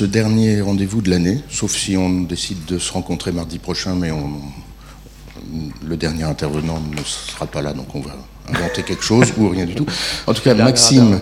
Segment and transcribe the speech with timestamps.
[0.00, 4.10] ce dernier rendez-vous de l'année, sauf si on décide de se rencontrer mardi prochain, mais
[4.10, 4.40] on,
[5.86, 8.12] le dernier intervenant ne sera pas là, donc on va
[8.48, 9.84] inventer quelque chose ou rien du tout.
[10.26, 11.20] En tout cas, Maxime,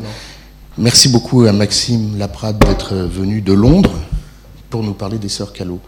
[0.76, 3.98] merci beaucoup à Maxime Laprade d'être venu de Londres
[4.70, 5.80] pour nous parler des sœurs Callot.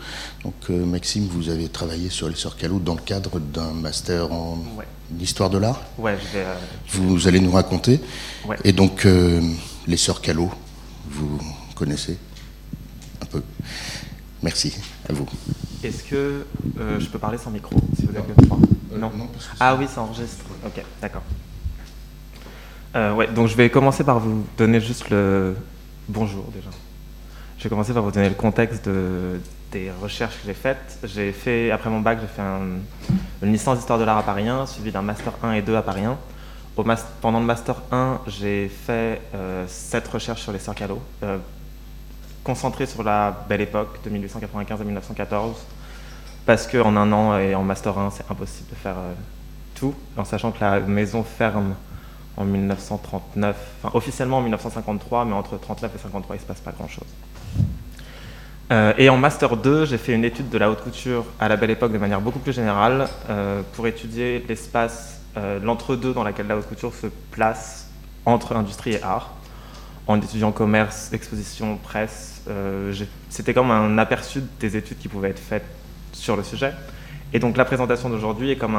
[0.43, 4.33] Donc euh, Maxime, vous avez travaillé sur les sœurs Callot dans le cadre d'un master
[4.33, 4.59] en
[5.21, 5.81] histoire de l'art.
[5.97, 6.57] Ouais, je vais, euh,
[6.89, 8.01] vous allez nous raconter.
[8.49, 8.57] Ouais.
[8.65, 9.41] Et donc euh,
[9.87, 10.51] les sœurs Callot,
[11.09, 11.39] vous
[11.77, 12.19] connaissez
[13.31, 13.43] peu.
[14.43, 14.77] Merci
[15.09, 15.27] à vous.
[15.83, 16.47] Est-ce que
[16.77, 18.33] je peux parler sans micro si vous avez
[18.99, 19.11] non.
[19.17, 19.29] non.
[19.59, 20.45] Ah oui, ça enregistre.
[20.67, 21.23] Ok, d'accord.
[22.95, 25.55] ouais, donc je vais commencer par vous donner juste le
[26.09, 26.71] bonjour déjà.
[27.61, 29.39] Je vais commencer par vous donner le contexte de,
[29.71, 30.99] des recherches que j'ai faites.
[31.05, 34.67] J'ai fait, après mon bac, j'ai fait une licence d'histoire de l'art à Paris 1,
[34.67, 36.17] suivi d'un master 1 et 2 à Paris 1.
[36.77, 36.85] Au
[37.21, 40.75] pendant le master 1, j'ai fait euh, sept recherches sur les sœurs
[42.43, 45.57] Concentrées sur la belle époque de 1895 à 1914,
[46.47, 49.13] parce qu'en un an et en master 1, c'est impossible de faire euh,
[49.75, 51.75] tout, en sachant que la maison ferme
[52.39, 56.61] en 1939, enfin officiellement en 1953, mais entre 39 et 53, il ne se passe
[56.61, 57.07] pas grand-chose.
[58.73, 61.57] Euh, et en Master 2, j'ai fait une étude de la haute couture à la
[61.57, 65.21] belle époque de manière beaucoup plus générale euh, pour étudier l'espace,
[65.63, 67.89] l'entre-deux dans lequel la haute couture se place
[68.27, 69.35] entre industrie et art.
[70.11, 72.43] En étudiant commerce, exposition, presse,
[73.29, 75.67] c'était comme un aperçu des études qui pouvaient être faites
[76.13, 76.73] sur le sujet.
[77.33, 78.75] Et donc la présentation d'aujourd'hui est comme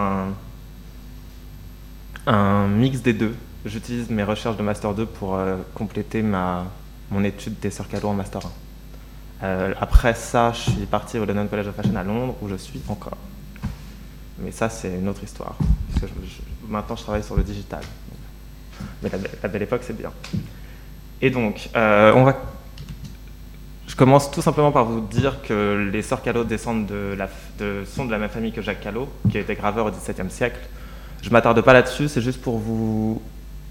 [2.28, 3.34] un, mix des deux.
[3.66, 5.40] J'utilise mes recherches de Master 2 pour
[5.74, 6.66] compléter ma,
[7.12, 8.50] mon étude des sœurs en Master 1.
[9.44, 12.56] Euh, après ça, je suis parti au London College of Fashion à Londres, où je
[12.56, 13.18] suis encore.
[14.40, 15.56] Mais ça, c'est une autre histoire.
[16.68, 17.82] Maintenant, je travaille sur le digital.
[19.02, 19.10] Mais
[19.42, 20.12] la, belle époque, c'est bien.
[21.22, 22.32] Et donc, euh,
[23.88, 28.12] je commence tout simplement par vous dire que les sœurs Callot descendent de sont de
[28.12, 30.60] la même famille que Jacques Callot, qui été graveur au XVIIe siècle.
[31.22, 33.22] Je ne m'attarde pas là-dessus, c'est juste pour vous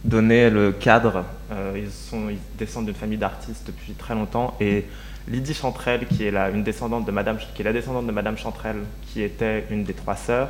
[0.04, 1.24] donner le cadre.
[1.50, 4.86] Euh, ils, descendent d'une famille d'artistes depuis très longtemps et
[5.28, 7.62] Lydie Chantrelle, qui est, la, descendante de Madame, qui
[8.36, 10.48] Chantrelle, qui était une des trois sœurs,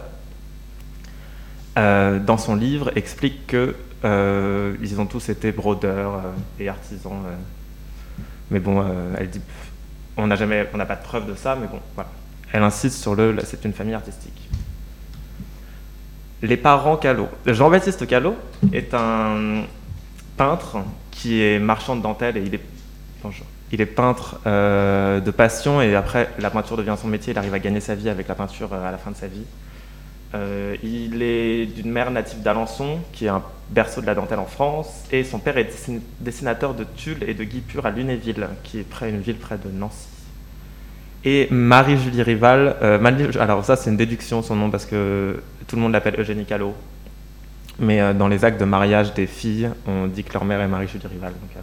[1.79, 7.23] euh, dans son livre explique que euh, ils ont tous été brodeurs euh, et artisans.
[8.51, 8.85] mais bon,
[9.17, 9.41] elle dit,
[10.17, 12.11] on n'a jamais, on n'a pas de preuve de ça, mais bon, voilà.
[12.53, 14.49] Elle insiste sur le, c'est une famille artistique.
[16.43, 17.29] Les parents Callot.
[17.47, 18.35] Jean-Baptiste Callot
[18.73, 19.63] est un
[20.37, 20.79] peintre
[21.11, 22.43] qui est marchand de dentelle et
[23.73, 27.53] il est peintre euh, de passion et après la peinture devient son métier, il arrive
[27.53, 29.45] à gagner sa vie avec la peinture euh, à la fin de sa vie.
[30.35, 34.47] Euh, il est d'une mère native d'Alençon, qui est un berceau de la dentelle en
[34.47, 35.71] France, et son père est
[36.21, 39.71] dessinateur de tulle et de guipure à Lunéville, qui est près, une ville près de
[39.71, 40.09] Nancy.
[41.25, 42.77] Et Marie-Julie Rival,
[43.39, 46.75] alors ça c'est une déduction son nom parce que tout le monde l'appelle Eugénie Callot,
[47.79, 51.07] mais dans les actes de mariage des filles, on dit que leur mère est Marie-Julie
[51.07, 51.33] Rival.
[51.33, 51.63] Donc,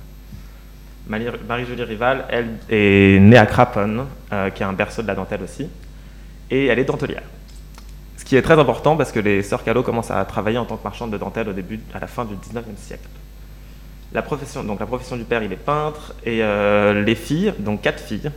[1.48, 5.42] Marie-Julie Rival, elle est née à Craponne, euh, qui est un berceau de la dentelle
[5.44, 5.68] aussi,
[6.50, 7.24] et elle est dentelière.
[8.28, 10.84] Qui est très important parce que les sœurs Callot commencent à travailler en tant que
[10.84, 13.08] marchandes de dentelle au début, à la fin du 19e siècle.
[14.12, 17.82] La profession, donc la profession du père, il est peintre, et euh, les filles, donc
[17.82, 18.30] quatre filles,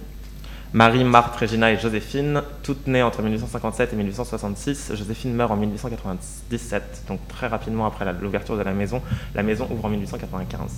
[0.72, 4.92] Marie, Marthe, Régina et Joséphine, toutes nées entre 1857 et 1866.
[4.94, 9.02] Joséphine meurt en 1897, donc très rapidement après l'ouverture de la maison.
[9.34, 10.70] La maison ouvre en 1895.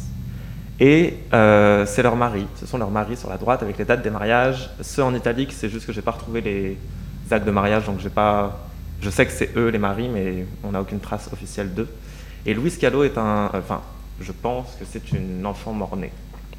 [0.80, 4.00] Et euh, c'est leur mari, ce sont leurs maris sur la droite avec les dates
[4.00, 4.70] des mariages.
[4.80, 6.78] Ceux en italique, c'est juste que j'ai pas retrouvé les
[7.30, 8.70] actes de mariage, donc j'ai pas.
[9.02, 11.88] Je sais que c'est eux les maris, mais on n'a aucune trace officielle d'eux.
[12.46, 13.50] Et Louise Callot est un.
[13.52, 13.82] Enfin,
[14.20, 16.12] je pense que c'est une enfant mort-née.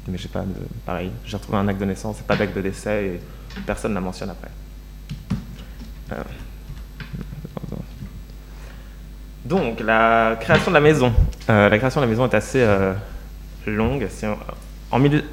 [0.06, 0.60] Mais j'ai pas de.
[0.84, 3.20] Pareil, j'ai retrouvé un acte de naissance et pas d'acte de décès, et
[3.66, 4.50] personne ne la mentionne après.
[6.12, 6.22] Euh,
[9.46, 11.12] donc, la création de la maison.
[11.48, 12.66] Euh, la création de la maison est assez
[13.66, 14.06] longue.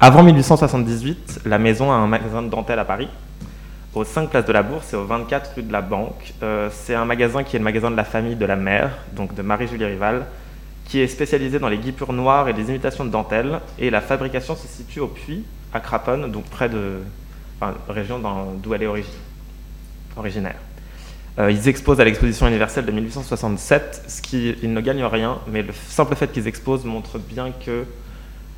[0.00, 3.08] Avant 1878, la maison a un magasin de dentelle à Paris,
[3.94, 6.32] aux 5 places de la Bourse et au 24 rue de la Banque.
[6.42, 9.34] Euh, c'est un magasin qui est le magasin de la famille de la mère, donc
[9.34, 10.26] de Marie-Julie Rival,
[10.86, 13.60] qui est spécialisé dans les guipures noires et les imitations de dentelle.
[13.78, 17.00] Et la fabrication se situe au Puy, à Craponne, donc près de.
[17.60, 18.20] Enfin, région
[18.62, 19.04] d'où elle est
[20.16, 20.56] originaire.
[21.38, 25.62] Euh, ils exposent à l'exposition universelle de 1867, ce qui, ils ne gagnent rien, mais
[25.62, 27.84] le simple fait qu'ils exposent montre bien que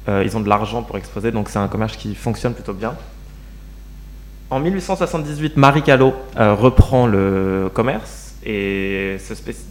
[0.09, 2.97] euh, ont de l'argent pour exposer, donc c'est un commerce qui fonctionne plutôt bien.
[4.51, 9.17] En 1878, Marie Callot euh, reprend le commerce et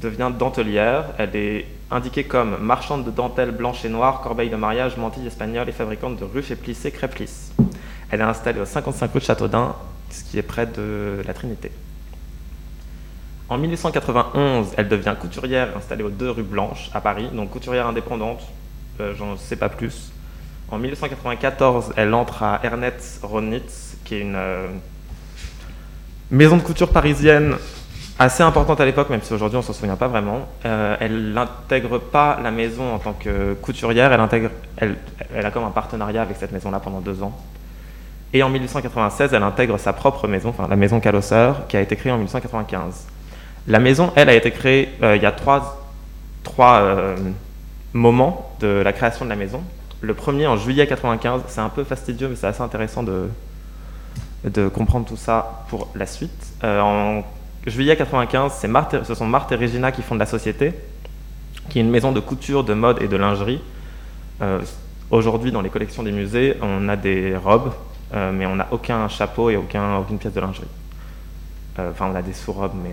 [0.02, 1.06] devient dentelière.
[1.20, 5.70] Elle est indiquée comme marchande de dentelle blanche et noire, corbeille de mariage, mantille espagnole
[5.70, 7.54] et fabricante de ruches et plissés crêpe lisse.
[8.10, 9.76] Elle est installée au 55 rue de Châteaudun,
[10.10, 11.72] ce qui est près de la Trinité.
[13.50, 18.42] En 1891, elle devient couturière installée aux 2 rue Blanche à Paris, donc couturière indépendante,
[19.00, 20.13] euh, j'en sais pas plus.
[20.74, 24.66] En 1894, elle entre à Ernest Ronitz, qui est une euh,
[26.32, 27.58] maison de couture parisienne
[28.18, 30.50] assez importante à l'époque, même si aujourd'hui on ne s'en souvient pas vraiment.
[30.66, 34.96] Euh, elle n'intègre pas la maison en tant que couturière, elle, intègre, elle,
[35.36, 37.38] elle a comme un partenariat avec cette maison-là pendant deux ans.
[38.34, 41.96] Et en 1896, elle intègre sa propre maison, enfin la maison Calosseur, qui a été
[41.96, 43.06] créée en 1895.
[43.68, 45.78] La maison, elle, a été créée, euh, il y a trois,
[47.94, 49.62] moments de la création de la maison.
[50.04, 53.30] Le premier en juillet 95, c'est un peu fastidieux, mais c'est assez intéressant de,
[54.68, 56.54] comprendre tout ça pour la suite.
[56.66, 57.24] Euh, en
[57.66, 58.68] juillet 95,
[59.08, 60.74] ce sont Marthe et Regina qui fondent la société,
[61.70, 63.62] qui est une maison de couture, de mode et de lingerie.
[65.10, 67.72] Aujourd'hui, dans les collections des musées, on a des robes,
[68.12, 70.68] mais on n'a aucun chapeau et aucun, aucune pièce de lingerie.
[71.80, 72.92] Enfin, on a des sous-robes, mais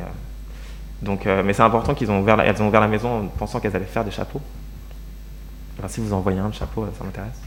[1.02, 3.84] donc, euh, mais c'est important qu'ils ont ont ouvert la maison en pensant qu'elles allaient
[3.84, 4.40] faire des chapeaux.
[5.88, 7.40] Si vous envoyez un de chapeau, ça m'intéresse.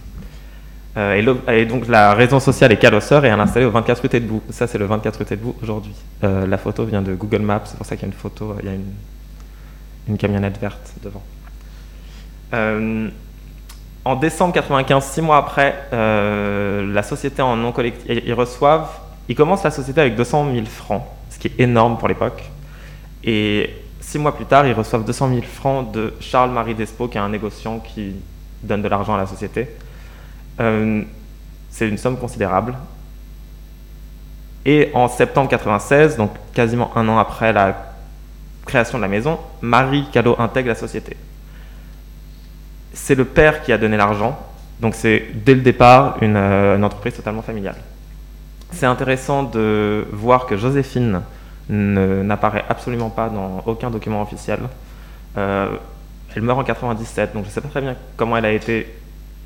[0.95, 4.09] Euh, et, donc la raison sociale est calosseur et elle est installée au 24 rue
[4.09, 4.43] Debout.
[4.49, 5.95] Ça, c'est le 24 rue Debout aujourd'hui.
[6.23, 8.55] Euh, la photo vient de Google Maps, c'est pour ça qu'il y a une photo,
[8.59, 8.93] il y a une,
[10.07, 11.23] une camionnette verte devant.
[14.05, 18.89] en décembre 95, six mois après, la société en non collectif, ils reçoivent,
[19.27, 22.43] ils commencent la société avec 200 000 francs, ce qui est énorme pour l'époque.
[23.23, 27.21] Et six mois plus tard, ils reçoivent 200 000 francs de Charles-Marie Despo, qui est
[27.21, 28.15] un négociant qui
[28.61, 29.69] donne de l'argent à la société.
[30.59, 31.01] Euh,
[31.69, 32.75] c'est une somme considérable.
[34.65, 37.93] Et en septembre 96, donc quasiment un an après la
[38.65, 41.17] création de la maison, Marie Callot intègre la société.
[42.93, 44.37] C'est le père qui a donné l'argent,
[44.79, 47.77] donc c'est dès le départ une, euh, une entreprise totalement familiale.
[48.71, 51.21] C'est intéressant de voir que Joséphine,
[51.69, 54.59] n'apparaît absolument pas dans aucun document officiel.
[55.37, 55.69] Euh,
[56.35, 58.93] elle meurt en 97, donc je ne sais pas très bien comment elle a été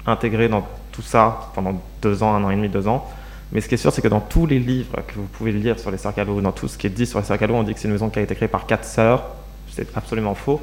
[0.06, 3.08] intégrée dans tout ça pendant deux ans, un an et demi, deux ans.
[3.52, 5.80] Mais ce qui est sûr, c'est que dans tous les livres que vous pouvez lire
[5.80, 7.80] sur les sœurs dans tout ce qui est dit sur les sœurs on dit que
[7.80, 9.24] c'est une maison qui a été créée par quatre sœurs.
[9.72, 10.62] C'est absolument faux.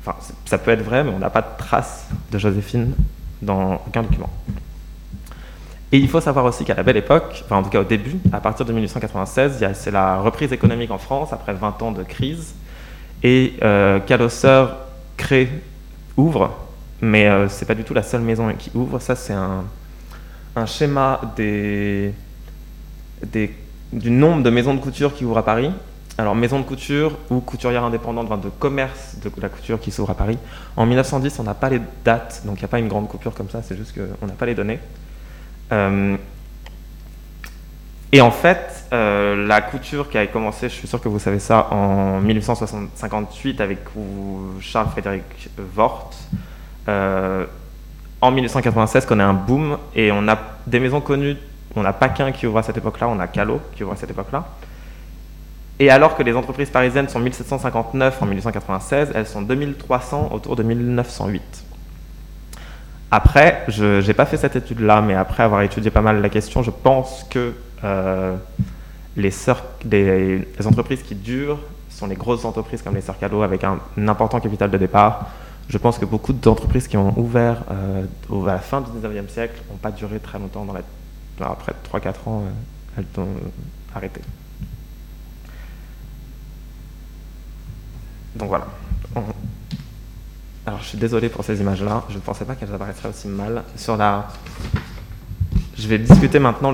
[0.00, 2.94] Enfin, ça peut être vrai, mais on n'a pas de trace de Joséphine
[3.42, 4.30] dans aucun document.
[5.92, 8.16] Et il faut savoir aussi qu'à la belle époque, enfin en tout cas au début,
[8.32, 12.54] à partir de 1896, c'est la reprise économique en France après 20 ans de crise.
[13.22, 14.00] Et euh,
[15.16, 15.48] crée,
[16.16, 16.50] ouvre,
[17.00, 18.98] mais euh, c'est pas du tout la seule maison qui ouvre.
[18.98, 19.64] Ça, c'est un,
[20.66, 22.10] schéma du
[24.10, 25.70] nombre de maisons de couture qui ouvrent à Paris.
[26.16, 30.14] Alors, maison de couture ou couturière indépendante, de commerce de la couture qui s'ouvre à
[30.14, 30.38] Paris.
[30.76, 33.34] En 1910, on n'a pas les dates, donc il n'y a pas une grande coupure
[33.34, 34.78] comme ça, c'est juste qu'on n'a pas les données.
[35.72, 36.16] Euh,
[38.12, 41.40] et en fait, euh, la couture qui a commencé, je suis sûr que vous savez
[41.40, 43.78] ça, en 1858 avec
[44.60, 45.24] Charles Frédéric
[45.74, 46.12] Vort,
[46.88, 47.44] euh,
[48.20, 51.36] en 1896 qu'on a un boom et on a des maisons connues.
[51.74, 54.10] On a Paquin qui ouvre à cette époque-là, on a Callot qui ouvre à cette
[54.10, 54.44] époque-là.
[55.80, 60.62] Et alors que les entreprises parisiennes sont 1759 en 1896, elles sont 2300 autour de
[60.62, 61.64] 1908.
[63.16, 66.64] Après, je n'ai pas fait cette étude-là, mais après avoir étudié pas mal la question,
[66.64, 68.34] je pense que euh,
[69.16, 69.32] les,
[70.66, 71.60] entreprises qui durent
[71.90, 75.30] sont les grosses entreprises comme les Sœurs avec un, important capital de départ.
[75.68, 78.04] Je pense que beaucoup d'entreprises qui ont ouvert euh,
[78.48, 80.66] à la fin du 19e siècle n'ont pas duré très longtemps.
[81.40, 83.28] Après 3-4 ans, euh, elles ont
[83.94, 84.22] arrêté.
[88.34, 88.66] Donc voilà.
[90.66, 92.04] Alors, je suis désolé pour ces images-là.
[92.08, 93.62] Je ne pensais pas qu'elles apparaîtraient aussi mal.
[93.76, 94.28] Sur la...
[95.76, 96.72] Je vais discuter maintenant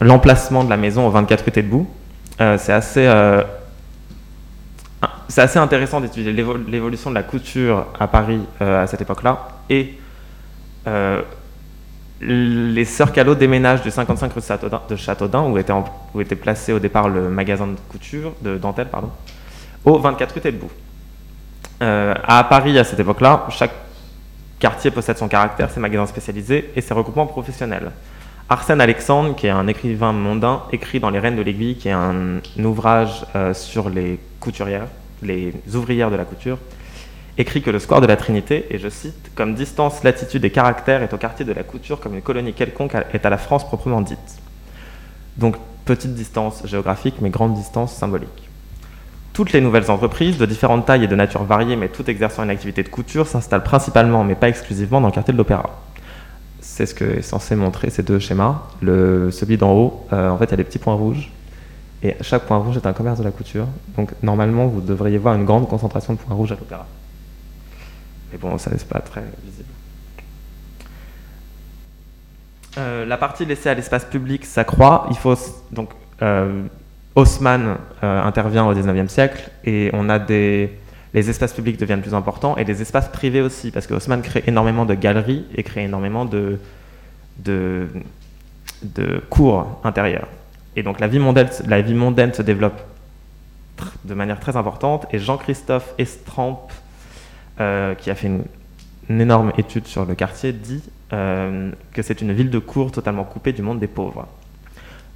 [0.00, 1.88] l'emplacement de la maison au 24 rue Debout.
[2.40, 3.44] Euh, c'est assez, euh,
[5.28, 9.48] c'est assez intéressant d'étudier l'évolution de la couture à Paris euh, à cette époque-là.
[9.70, 9.94] Et
[12.20, 14.40] les sœurs Callot déménagent du 55 rue
[14.88, 15.72] de Châteaudun, où était,
[16.14, 19.10] où était placé au départ le magasin de couture, de dentelle, pardon,
[19.84, 20.70] au 24 rue Debout.
[21.82, 23.72] Euh, à Paris, à cette époque-là, chaque
[24.58, 27.90] quartier possède son caractère, ses magasins spécialisés et ses regroupements professionnels.
[28.48, 31.92] Arsène Alexandre, qui est un écrivain mondain, écrit dans Les Reines de l'Aiguille, qui est
[31.92, 34.86] un, ouvrage euh, sur les couturières,
[35.22, 36.58] les ouvrières de la couture,
[37.36, 41.02] écrit que le square de la Trinité, et je cite, comme distance, latitude et caractère
[41.02, 44.00] est au quartier de la couture comme une colonie quelconque est à la France proprement
[44.00, 44.40] dite.
[45.36, 48.45] Donc petite distance géographique, mais grande distance symbolique.
[49.36, 52.48] Toutes les nouvelles entreprises, de différentes tailles et de nature variée, mais toutes exerçant une
[52.48, 55.78] activité de couture, s'installent principalement, mais pas exclusivement, dans le quartier de l'Opéra.
[56.60, 58.62] c'est ce que est censé montrer ces deux schémas.
[58.80, 61.30] Le, celui d'en haut, en fait, il y a des petits points rouges.
[62.02, 63.66] Et chaque point rouge est un commerce de la couture.
[63.98, 66.86] Donc normalement, vous devriez voir une grande concentration de points rouges à l'opéra.
[68.32, 69.68] Mais bon, ça n'est pas très visible.
[72.78, 75.08] Euh, la partie laissée à l'espace public s'accroît.
[75.10, 75.36] Il faut
[75.72, 75.90] donc
[76.22, 76.62] euh,
[77.16, 80.70] Haussmann euh, intervient au 19e siècle et on a des
[81.14, 84.44] les espaces publics deviennent plus importants et les espaces privés aussi parce que Haussmann crée
[84.46, 86.58] énormément de galeries et crée énormément de
[89.30, 90.28] cours intérieurs.
[90.76, 92.78] Et donc la vie mondaine, se développe
[94.04, 96.70] de manière très importante et Jean-Christophe Estrampe,
[97.56, 98.44] qui a fait une,
[99.20, 100.82] énorme étude sur le quartier, dit
[101.12, 104.26] euh, que c'est une ville de cour totalement coupée du monde des pauvres.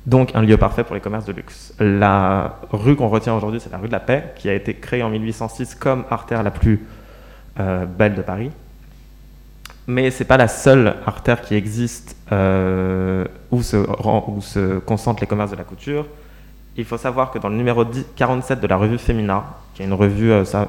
[0.07, 1.75] Donc un lieu parfait pour les commerces de luxe.
[1.79, 5.03] La rue qu'on retient aujourd'hui, c'est la rue de la Paix, qui a été créée
[5.03, 6.87] en 1806 comme artère la plus
[7.59, 8.51] euh, belle de Paris.
[9.87, 15.51] Mais ce n'est pas la seule artère qui existe euh, où, se, concentrent les commerces
[15.51, 16.07] de la couture.
[16.77, 17.85] Il faut savoir que dans le numéro
[18.17, 20.69] 47 de la revue Femina, qui est une revue, ça,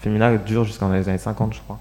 [0.00, 1.78] Femina dure jusqu'en les années 50 je crois,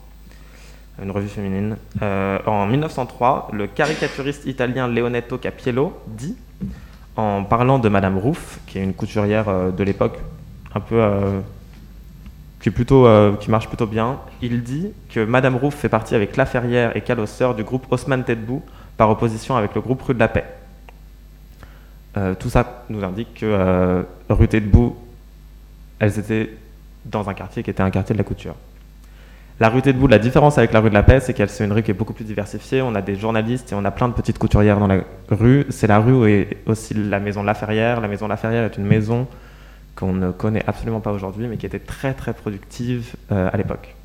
[1.01, 1.77] une revue féminine.
[2.01, 6.35] Euh, en 1903, le caricaturiste italien Leonetto Capiello dit,
[7.15, 10.17] en parlant de Madame Rouff, qui est une couturière euh, de l'époque,
[10.73, 11.39] un peu euh,
[12.61, 13.07] qui, plutôt,
[13.39, 17.01] qui marche plutôt bien, il dit que Madame Rouff fait partie avec La Ferrière et
[17.01, 18.61] Calosseur du groupe Haussmann Tedbou,
[18.97, 20.45] par opposition avec le groupe Rue de la Paix.
[22.39, 24.95] tout ça nous indique que Rue Tedbou,
[25.97, 26.55] elles étaient
[27.03, 28.55] dans un quartier qui était un quartier de la couture.
[29.59, 31.71] La rue Tedbou, la différence avec la rue de la Paix, c'est qu'elle c'est une
[31.71, 32.81] rue qui est beaucoup plus diversifiée.
[32.81, 35.65] On a des journalistes et on a plein de petites couturières dans la rue.
[35.69, 38.01] C'est la rue où est aussi la maison La Ferrière.
[38.01, 39.27] La maison La Ferrière est une maison
[39.95, 43.95] qu'on ne connaît absolument pas aujourd'hui, mais qui était très très productive euh, à l'époque.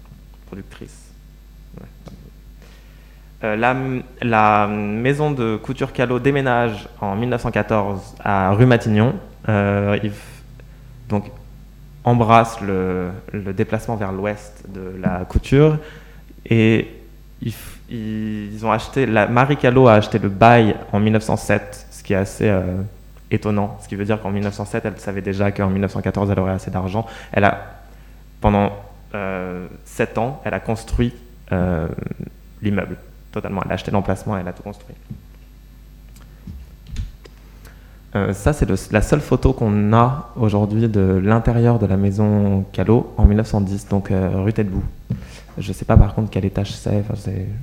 [0.46, 1.06] Productrice.
[3.44, 3.76] Euh, la,
[4.22, 9.14] la, maison de couture Callot déménage en 1914 à rue Matignon.
[9.48, 9.98] Euh,
[11.08, 11.30] donc
[12.06, 13.10] embrasse le,
[13.52, 15.76] déplacement vers l'ouest de la couture.
[16.48, 16.88] Et
[17.42, 22.16] ils, ont acheté, la, Marie Callot a acheté le bail en 1907, ce qui est
[22.16, 22.62] assez euh,
[23.30, 23.76] étonnant.
[23.82, 27.04] Ce qui veut dire qu'en 1907, elle savait déjà qu'en 1914, elle aurait assez d'argent.
[27.32, 27.60] Elle a,
[28.40, 28.72] pendant
[29.14, 31.12] euh, sept ans, elle a construit
[31.50, 31.88] euh,
[32.62, 32.96] l'immeuble
[33.32, 33.62] totalement.
[33.64, 34.94] Elle a acheté l'emplacement, elle a tout construit.
[38.16, 43.12] Euh, ça, c'est la seule photo qu'on a aujourd'hui de l'intérieur de la maison Callot
[43.18, 44.84] en 1910, donc euh, rue Tête-Bout.
[45.58, 47.04] Je ne sais pas par contre quel étage c'est.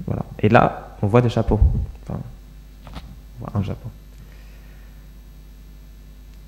[0.06, 0.24] Voilà.
[0.40, 1.60] Et là, on voit des chapeaux.
[2.10, 2.16] On
[3.40, 3.90] voit un chapeau.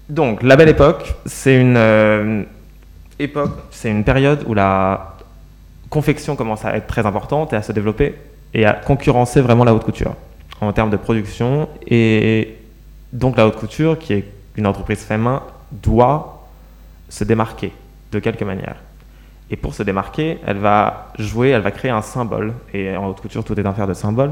[0.07, 2.43] Donc, la belle époque, c'est une euh,
[3.17, 5.15] époque, c'est une période où la
[5.89, 8.15] confection commence à être très importante et à se développer
[8.53, 10.13] et à concurrencer vraiment la haute couture
[10.61, 12.55] en termes de production et
[13.15, 14.25] donc la haute couture, qui est
[14.57, 15.41] une entreprise fait main,
[15.71, 16.47] doit
[17.09, 17.71] se démarquer
[18.11, 18.75] de quelque manière.
[19.49, 22.53] Et pour se démarquer, elle va jouer, elle va créer un symbole.
[22.73, 24.31] Et en haute couture, tout est affaire de symbole.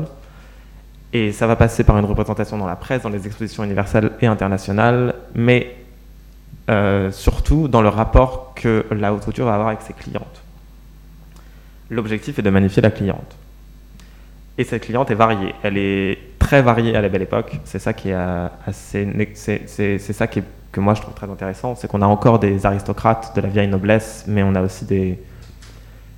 [1.13, 4.25] Et ça va passer par une représentation dans la presse, dans les expositions universelles et
[4.27, 5.77] internationales, mais
[6.69, 10.41] euh, surtout dans le rapport que la haute couture va avoir avec ses clientes.
[11.89, 13.37] L'objectif est de magnifier la cliente.
[14.57, 15.53] Et cette cliente est variée.
[15.63, 16.17] Elle est
[16.53, 17.60] très variée à la belle époque.
[17.65, 19.07] C'est ça qui est euh, assez,
[19.65, 23.36] c'est ça qui que moi je trouve très intéressant, c'est qu'on a encore des aristocrates
[23.36, 25.19] de la vieille noblesse, mais on a aussi des,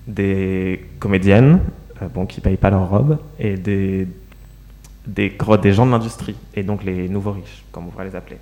[0.07, 1.59] des comédiennes,
[2.01, 4.07] euh, bon, qui payent pas leur robe, et des,
[5.07, 8.37] des, des gens de l'industrie, et donc les nouveaux riches, comme on pourrait les appeler.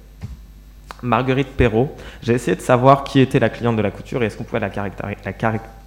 [1.04, 4.38] Marguerite Perrault, j'ai essayé de savoir qui était la cliente de la couture et est-ce
[4.38, 4.72] qu'on pouvait la,
[5.26, 5.34] la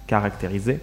[0.07, 0.79] caractériser.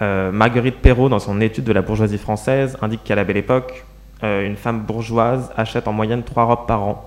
[0.00, 3.84] Euh, Marguerite Perrault, dans son étude de la bourgeoisie française, indique qu'à la belle époque,
[4.22, 7.06] euh, une femme bourgeoise achète en moyenne trois robes par an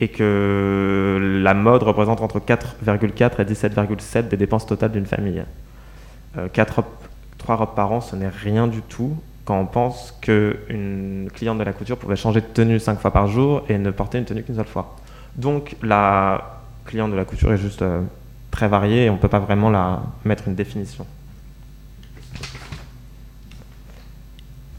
[0.00, 5.44] et que la mode représente entre 4,4 et 17,7 des dépenses totales d'une famille.
[6.36, 6.48] Euh,
[7.38, 11.64] trois robes par an, ce n'est rien du tout quand on pense qu'une cliente de
[11.64, 14.42] la couture pouvait changer de tenue cinq fois par jour et ne porter une tenue
[14.42, 14.96] qu'une seule fois.
[15.36, 17.84] Donc la cliente de la couture est juste
[18.50, 21.06] très variée et on ne peut pas vraiment la mettre une définition.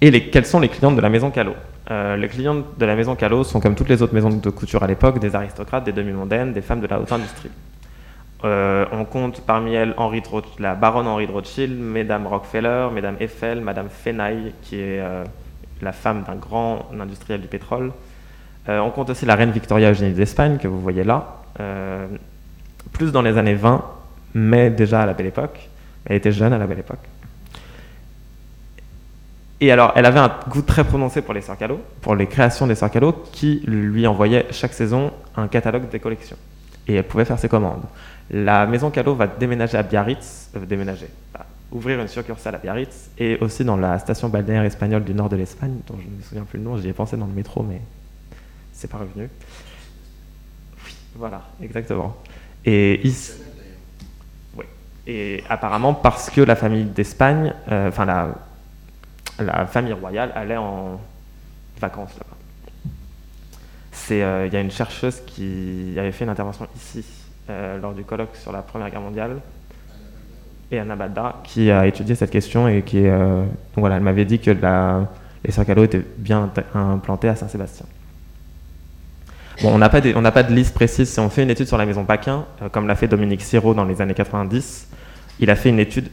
[0.03, 1.55] Et les, quels sont les clientes de la maison Callot
[1.89, 4.83] euh, Les clientes de la maison Callot sont comme toutes les autres maisons de couture
[4.83, 7.49] à l'époque, des aristocrates, des demi-mondaines, des femmes de la haute industrie.
[8.43, 9.95] Euh, on compte parmi elles
[10.59, 15.23] la baronne Henri de Rothschild, Mesdames Rockefeller, Mesdames Eiffel, Madame Fenaille, qui est euh,
[15.81, 17.93] la femme d'un grand industriel du pétrole.
[18.67, 21.37] on compte aussi la reine Victoria Eugénie d'Espagne, que vous voyez là,
[22.91, 23.85] plus dans les années 20,
[24.33, 25.69] mais déjà à la belle époque.
[26.05, 27.07] Elle était jeune à la belle époque.
[29.63, 32.67] Et alors, elle avait un goût très prononcé pour les sœurs Callot, pour les créations
[32.67, 36.35] des sœurs Callot, qui lui envoyaient chaque saison un catalogue des collections.
[36.85, 37.83] Et elle pouvait faire ses commandes.
[38.29, 41.07] La maison Callot va déménager à Biarritz, euh, déménager,
[41.71, 45.37] ouvrir une succursale à Biarritz, et aussi dans la station balnéaire espagnole du nord de
[45.37, 47.63] l'Espagne, dont je ne me souviens plus le nom, j'y ai pensé dans le métro,
[47.63, 47.79] mais
[48.73, 49.29] c'est pas revenu.
[50.85, 52.17] Oui, voilà, exactement.
[52.65, 53.31] Et ici,
[54.57, 54.65] oui.
[55.07, 58.27] Et apparemment parce que la famille d'Espagne, euh, enfin la
[59.45, 60.99] la famille royale allait en
[61.79, 62.37] vacances là-bas.
[64.11, 67.05] Euh, il y a une chercheuse qui avait fait une intervention ici
[67.49, 69.37] euh, lors du colloque sur la Première Guerre mondiale
[70.71, 73.43] et Anna Balda qui a étudié cette question et qui euh,
[73.75, 77.85] voilà, elle m'avait dit que les Circalo étaient bien implantés à Saint-Sébastien.
[79.63, 81.09] On n'a pas, pas, de liste précise.
[81.09, 83.85] Si on fait une étude sur la maison Paquin, comme l'a fait Dominique Siro dans
[83.85, 84.89] les années 90,
[85.39, 86.09] il a fait une étude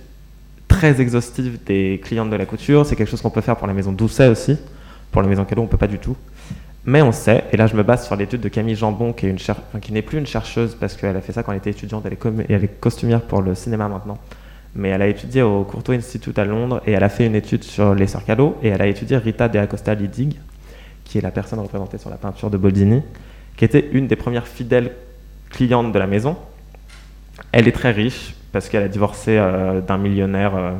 [0.70, 2.86] très exhaustive des clientes de la couture.
[2.86, 4.56] C'est quelque chose qu'on peut faire pour la maison Doucet aussi.
[5.10, 6.16] Pour la maison Cadeau, on peut pas du tout.
[6.86, 9.26] Mais on sait, et là je me base sur l'étude de Camille Jambon, qui,
[9.92, 12.44] n'est plus une chercheuse parce qu'elle a fait ça quand elle était étudiante, elle est,
[12.48, 14.16] elle est costumière pour le cinéma maintenant.
[14.74, 17.64] Mais elle a étudié au Courtauld Institute à Londres et elle a fait une étude
[17.64, 20.38] sur les sœurs Callot et elle a étudié Rita de Acosta Lidig,
[21.04, 23.02] qui est la personne représentée sur la peinture de Boldini,
[23.56, 24.92] qui était une des premières fidèles
[25.50, 26.36] clientes de la maison.
[27.52, 30.72] Elle est très riche, parce qu'elle a divorcé euh, d'un millionnaire euh,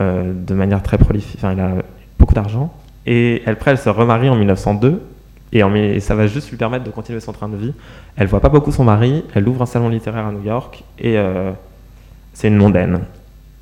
[0.00, 1.36] euh, de manière très prolifique.
[1.38, 1.72] Enfin, elle a
[2.18, 2.72] beaucoup d'argent.
[3.06, 5.02] Et après, elle se remarie en 1902.
[5.52, 7.74] Et, ça va juste lui permettre de continuer son train de vie.
[8.16, 9.24] Elle voit pas beaucoup son mari.
[9.34, 10.82] Elle ouvre un salon littéraire à New York.
[10.98, 11.18] Et
[12.32, 13.00] c'est une mondaine.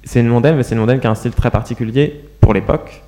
[0.05, 3.03] C'est une mondaine, mais c'est une mondaine qui a un style très particulier pour l'époque.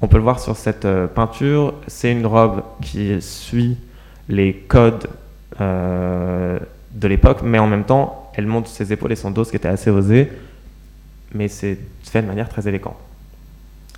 [0.00, 0.86] On peut le voir sur cette
[1.16, 1.74] peinture.
[1.88, 3.76] C'est une robe qui suit
[4.28, 5.08] les codes
[5.58, 9.56] de l'époque, mais en même temps, elle monte ses épaules et son dos, ce qui
[9.56, 10.30] était assez osé,
[11.34, 12.96] mais c'est fait de manière très élégante.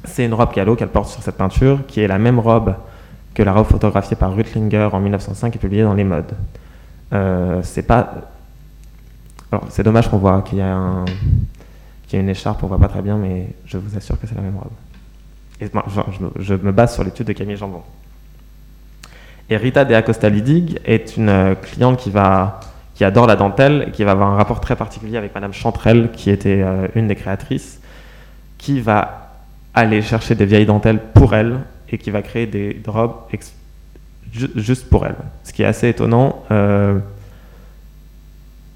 [0.04, 2.74] C'est une robe Calo qu'elle porte sur cette peinture, qui est la même robe
[3.34, 6.34] que la robe photographiée par Rutlinger en 1905 et publiée dans Les Modes.
[7.12, 8.12] Euh, c'est pas.
[9.52, 11.04] Alors, c'est dommage qu'on voit qu'il y, a
[12.12, 14.56] une écharpe, on voit pas très bien, mais je vous assure que c'est la même
[14.56, 14.72] robe.
[15.60, 15.68] Et
[16.38, 17.82] je, me base sur l'étude de Camille Jambon.
[19.48, 22.60] Et Rita de Acosta Lidig est une cliente qui va
[23.00, 26.10] qui adore la dentelle et qui va avoir un rapport très particulier avec Madame Chanterelle,
[26.12, 27.80] qui était euh, une des créatrices,
[28.58, 29.38] qui va
[29.72, 33.14] aller chercher des vieilles dentelles pour elle et qui va créer des robes
[34.54, 35.14] juste pour elle.
[35.44, 36.98] Ce qui est assez étonnant, euh,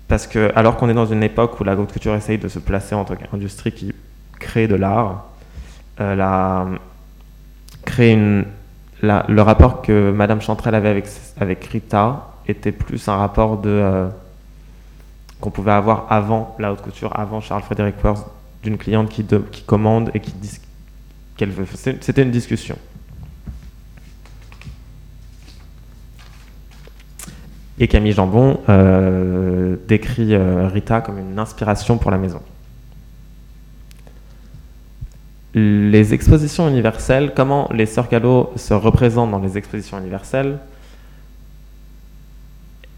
[0.08, 2.58] parce que alors qu'on est dans une époque où la haute couture essaye de se
[2.58, 3.92] placer en tant qu'industrie qui
[4.40, 5.26] crée de l'art,
[6.00, 6.66] euh, la,
[7.84, 8.46] crée une,
[9.02, 11.04] le rapport que Madame Chanterelle avait
[11.38, 14.08] avec Rita était plus un rapport de euh,
[15.40, 18.26] qu'on pouvait avoir avant la haute couture, avant Charles Frederick Worth,
[18.62, 19.24] d'une cliente qui,
[19.66, 20.58] commande et qui dit
[21.36, 21.66] qu'elle veut.
[21.74, 22.78] C'était une discussion.
[27.78, 32.40] Et Camille Jambon euh, décrit euh, Rita comme une inspiration pour la maison.
[35.54, 40.58] Les expositions universelles, comment les sœurs Callot se représentent dans les expositions universelles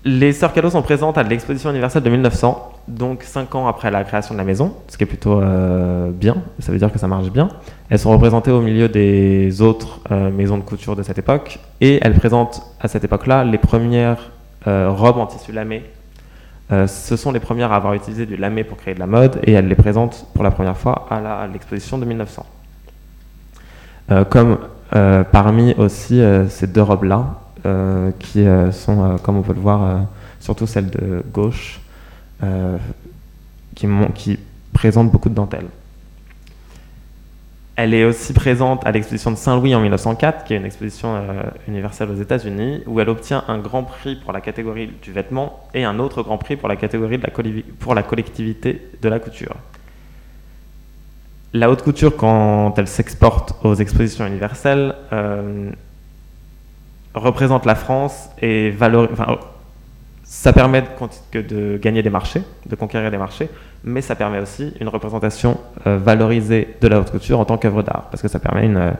[0.07, 4.05] les Sœurs Cadeaux sont présentes à l'exposition universelle de 1900, donc 5 ans après la
[4.05, 7.09] création de la maison, ce qui est plutôt euh, bien, ça veut dire que ça
[7.09, 7.49] marche bien.
[7.91, 11.99] Elles sont représentées au milieu des autres euh, maisons de couture de cette époque, et
[12.03, 14.31] elles présentent à cette époque-là les premières
[14.69, 15.83] euh, robes en tissu lamé.
[16.71, 19.53] ce sont les premières à avoir utilisé du lamé pour créer de la mode, et
[19.55, 22.47] elles les présentent pour la première fois à l'exposition de 1900.
[24.31, 24.59] comme
[25.33, 27.46] parmi aussi ces deux robes-là,
[28.19, 30.07] qui euh, sont, euh, comme on peut le voir,
[30.41, 31.81] surtout celles de gauche,
[33.75, 34.39] qui, qui
[34.73, 35.67] présentent beaucoup de dentelles.
[37.77, 41.23] Elle est aussi présente à l'exposition de Saint-Louis en 1904, qui est une exposition
[41.69, 45.85] universelle aux États-Unis, où elle obtient un grand prix pour la catégorie du vêtement et
[45.85, 47.31] un autre grand prix pour la catégorie de la,
[47.79, 49.57] pour la collectivité de la couture.
[51.53, 54.95] La haute couture, quand elle s'exporte aux expositions universelles,
[57.17, 59.17] représente la France et valorise.
[60.23, 60.83] ça permet
[61.33, 63.49] de, de, gagner des marchés, de conquérir des marchés,
[63.85, 67.83] mais ça permet aussi une représentation euh, valorisée de la haute couture en tant qu'œuvre
[67.83, 68.77] d'art, parce que ça permet une.
[68.77, 68.91] Euh,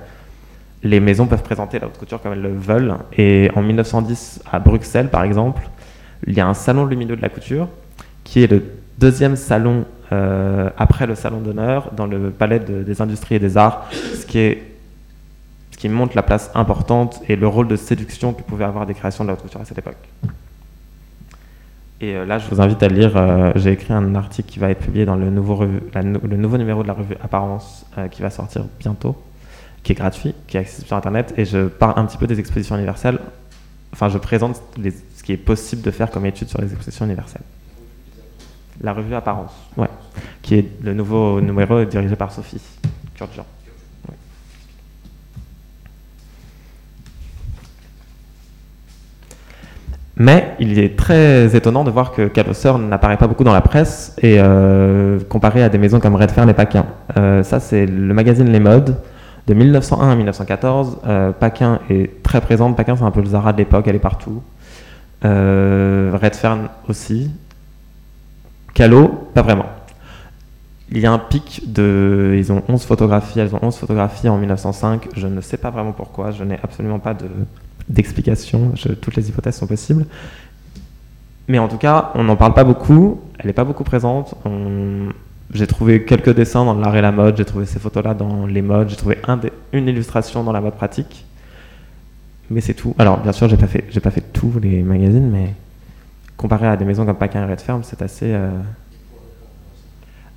[0.83, 2.95] les maisons peuvent présenter la haute couture comme elles le veulent.
[3.17, 5.69] Et en 1910, à Bruxelles, par exemple,
[6.27, 7.69] il y a un salon lumineux de la couture,
[8.25, 8.63] qui est le
[8.99, 13.89] deuxième salon euh, après le salon d'honneur dans le palais des industries et des arts,
[13.91, 14.76] ce qui est
[15.77, 18.95] ce qui montre la place importante et le rôle de séduction que pouvaient avoir des
[18.95, 19.99] créations de la haute couture à cette époque.
[22.01, 24.71] Et euh, là, je vous invite à lire, euh, j'ai écrit un article qui va
[24.71, 25.67] être publié dans le nouveau,
[26.57, 29.23] numéro de la revue Apparence, euh, qui va sortir bientôt,
[29.83, 32.41] qui est gratuit, qui est accessible sur Internet, et je parle un petit peu des
[32.41, 33.19] expositions universelles.
[33.93, 37.45] Enfin, je présente ce qui est possible de faire comme étude sur les expositions universelles.
[38.81, 39.89] La revue Apparence, ouais,
[40.41, 42.63] qui est le nouveau numéro dirigé par Sophie
[43.15, 43.45] Kurdian.
[50.19, 54.17] Mais il est très étonnant de voir que Calosseur n'apparaît pas beaucoup dans la presse
[54.23, 56.87] et euh, comparé à des maisons comme Redfern et Paquin.
[57.19, 58.97] Euh, ça, c'est le magazine Les Modes
[59.47, 60.99] de 1901 à 1914.
[61.07, 62.77] Euh, Paquin est très présente.
[62.77, 64.43] Paquin, c'est un peu le Zara de l'époque, elle est partout.
[65.23, 67.31] Redfern aussi.
[68.73, 69.67] Calo, pas vraiment.
[70.93, 72.37] Il y a un pic de.
[72.39, 75.09] Ils ont 11 photographies, elles ont 11 photographies en 1905.
[75.15, 77.27] Je ne sais pas vraiment pourquoi, je n'ai absolument pas de
[77.89, 78.73] d'explication.
[79.01, 80.07] Toutes les hypothèses sont possibles.
[81.49, 83.21] Mais en tout cas, on n'en parle pas beaucoup.
[83.39, 84.35] Elle n'est pas beaucoup présente.
[85.53, 87.37] J'ai trouvé quelques dessins dans l'art et la mode.
[87.37, 88.89] J'ai trouvé ces photos-là dans les modes.
[88.89, 89.39] J'ai trouvé un
[89.73, 91.25] une illustration dans la mode pratique.
[92.51, 92.95] Mais c'est tout.
[92.99, 95.55] Alors, bien sûr, j'ai pas fait, pas fait tous les magazines, mais
[96.37, 98.33] comparé à des maisons comme Paquin et Red Ferme, c'est assez.
[98.33, 98.51] Euh,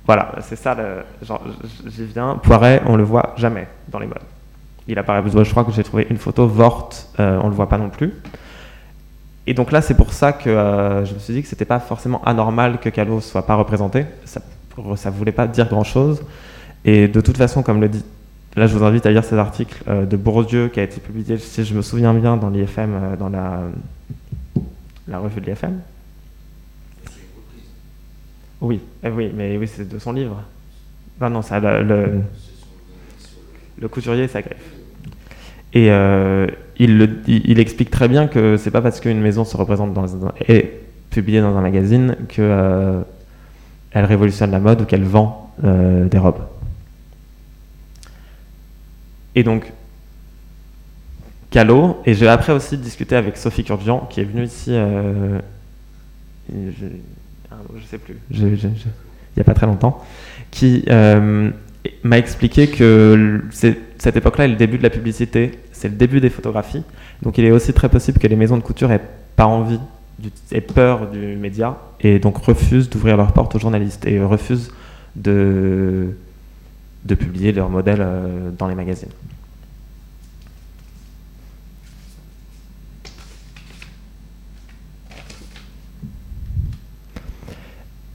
[0.06, 0.76] voilà, c'est ça.
[1.86, 2.36] J'y viens.
[2.36, 4.18] Poiret, on le voit jamais dans les modes
[4.90, 7.78] il apparaît Je crois que j'ai trouvé une photo vorte, euh, on le voit pas
[7.78, 8.12] non plus.
[9.46, 11.78] Et donc là, c'est pour ça que euh, je me suis dit que c'était pas
[11.78, 14.04] forcément anormal que Calo soit pas représenté.
[14.24, 14.40] Ça
[14.76, 16.22] ne voulait pas dire grand-chose.
[16.84, 18.04] Et de toute façon, comme le dit,
[18.56, 21.38] là, je vous invite à lire ces articles euh, de Bourdieu qui a été publié,
[21.38, 23.60] si je me souviens bien, dans l'IFM, dans la,
[25.06, 25.80] la revue de l'IFM.
[28.60, 30.42] Oui, eh oui, mais oui, c'est de son livre.
[31.20, 32.20] Non, non, ça, le, le,
[33.78, 34.79] le couturier s'agriffe.
[35.72, 40.06] Et euh, il, explique très bien que c'est pas parce qu'une maison se représente dans
[40.48, 40.80] est
[41.10, 43.02] publiée dans un magazine que euh,
[43.92, 46.42] elle révolutionne la mode ou qu'elle vend euh, des robes.
[49.36, 49.72] Et donc,
[51.50, 54.72] Calo, et j'ai après aussi discuté avec Sophie Kurdian, qui est venue ici,
[56.48, 56.86] je,
[57.76, 58.56] je sais plus, il
[59.36, 60.04] n'y a pas très longtemps,
[60.50, 60.84] qui
[62.02, 63.42] m'a expliqué que
[64.00, 66.82] cette époque-là est le début de la publicité, c'est le début des photographies.
[67.22, 69.02] Donc il est aussi très possible que les maisons de couture aient
[69.36, 69.80] pas envie,
[70.52, 74.72] aient peur du média et donc refusent d'ouvrir leurs portes aux journalistes et refusent
[75.16, 76.08] de,
[77.04, 79.10] de publier leurs modèles euh, dans les magazines.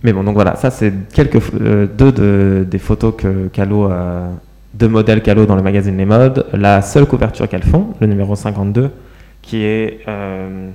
[0.01, 4.31] Mais bon, donc voilà, ça c'est quelques euh, deux de, des photos que Calo, euh,
[4.77, 6.45] de modèles Calo dans le magazine Les Modes.
[6.53, 8.91] La seule couverture qu'elles font, le numéro 52,
[9.41, 10.69] qui est euh,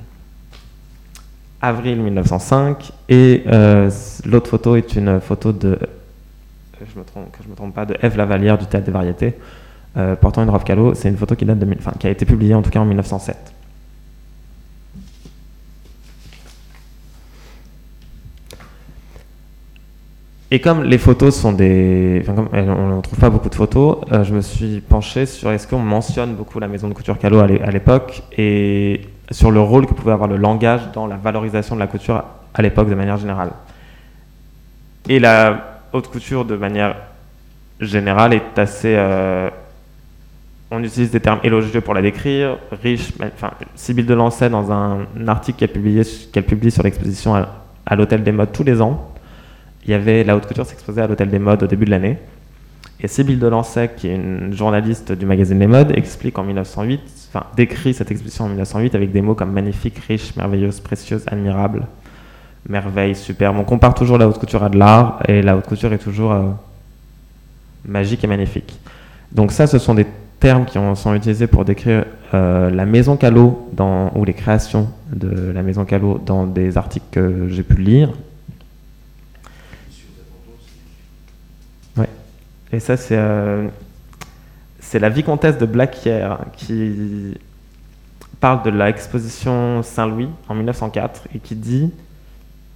[1.61, 3.45] avril 1905, et
[4.25, 5.79] l'autre photo est une photo de,
[6.81, 9.35] je me me trompe pas, de Eve Lavalière du Théâtre des Variétés,
[10.21, 10.95] portant une robe Calo.
[10.95, 11.67] C'est une photo qui date de,
[11.99, 13.37] qui a été publiée en tout cas en 1907.
[20.53, 22.23] Et comme les photos sont des.
[22.23, 25.53] Enfin, comme on ne trouve pas beaucoup de photos, euh, je me suis penché sur
[25.53, 29.87] est-ce qu'on mentionne beaucoup la maison de couture Calo à l'époque et sur le rôle
[29.87, 33.17] que pouvait avoir le langage dans la valorisation de la couture à l'époque de manière
[33.17, 33.53] générale.
[35.09, 36.97] Et la haute couture, de manière
[37.79, 38.95] générale, est assez.
[38.97, 39.51] Euh,
[40.73, 43.13] on utilise des termes élogieux pour la décrire, riche.
[43.23, 47.37] Enfin, Sybille de Lancet, dans un, article qu'elle publie, publie sur l'exposition
[47.87, 49.10] à l'Hôtel des Modes tous les ans,
[49.91, 52.17] il y avait la haute couture s'exposait à l'Hôtel des Modes au début de l'année.
[53.01, 57.47] Et Sybille Delancey, qui est une journaliste du magazine Les Modes, explique en 1908, enfin
[57.57, 61.89] décrit cette exposition en 1908 avec des mots comme magnifique, riche, merveilleuse, précieuse, admirable,
[62.69, 63.57] merveille, superbe.
[63.59, 66.31] On compare toujours la haute couture à de l'art et la haute couture est toujours
[66.31, 66.51] euh,
[67.85, 68.79] magique et magnifique.
[69.33, 70.07] Donc ça, ce sont des
[70.39, 73.73] termes qui sont utilisés pour décrire euh, la maison Callot
[74.15, 78.13] ou les créations de la maison Callot dans des articles que j'ai pu lire,
[82.73, 83.69] Et ça, c'est euh,
[84.95, 87.37] la vicomtesse de Blaquière qui
[88.41, 91.93] parle de l'exposition Saint-Louis en 1904 et qui dit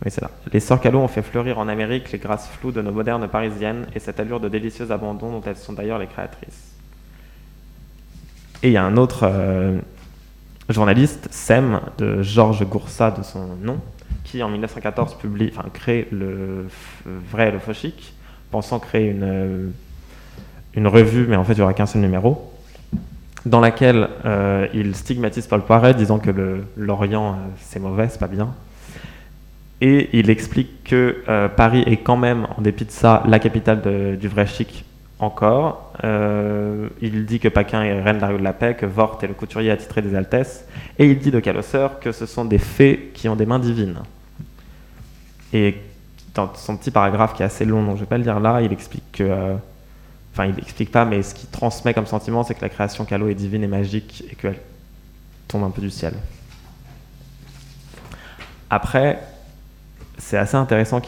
[0.04, 0.30] oui, c'est là.
[0.52, 4.00] Les sœurs ont fait fleurir en Amérique les grâces floues de nos modernes parisiennes et
[4.00, 6.72] cette allure de délicieux abandon dont elles sont d'ailleurs les créatrices.
[8.62, 9.78] Et il y a un autre euh,
[10.68, 13.80] journaliste, Sem, de Georges Goursat de son nom,
[14.24, 16.66] qui en 1914 publie, crée le
[17.30, 17.72] vrai et le faux
[18.50, 19.68] pensant créer une, euh,
[20.76, 22.50] une revue, mais en fait il n'y aura qu'un seul numéro,
[23.46, 26.30] dans laquelle euh, il stigmatise Paul Poiret, disant que
[26.76, 28.54] l'Orient euh, c'est mauvais, c'est pas bien.
[29.80, 31.16] Et il explique que
[31.56, 34.84] Paris est quand même, en dépit de ça, la capitale du vrai chic
[35.18, 35.92] encore.
[36.04, 39.18] Euh, il dit que Paquin est reine de la rue de la paix, que Vort
[39.22, 40.66] est le couturier attitré des Altesses,
[40.98, 43.98] et il dit de Calosseur que ce sont des fées qui ont des mains divines.
[45.52, 45.76] Et
[46.34, 48.40] dans son petit paragraphe qui est assez long, donc je ne vais pas le lire
[48.40, 49.56] là, il explique que.
[50.34, 53.28] Enfin, il explique pas, mais ce qu'il transmet comme sentiment, c'est que la création Calo
[53.28, 54.58] est divine et magique et qu'elle
[55.46, 56.14] tombe un peu du ciel.
[58.68, 59.20] Après,
[60.18, 61.00] c'est assez intéressant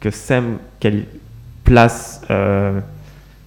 [0.00, 0.58] que Sem
[1.64, 2.80] place euh,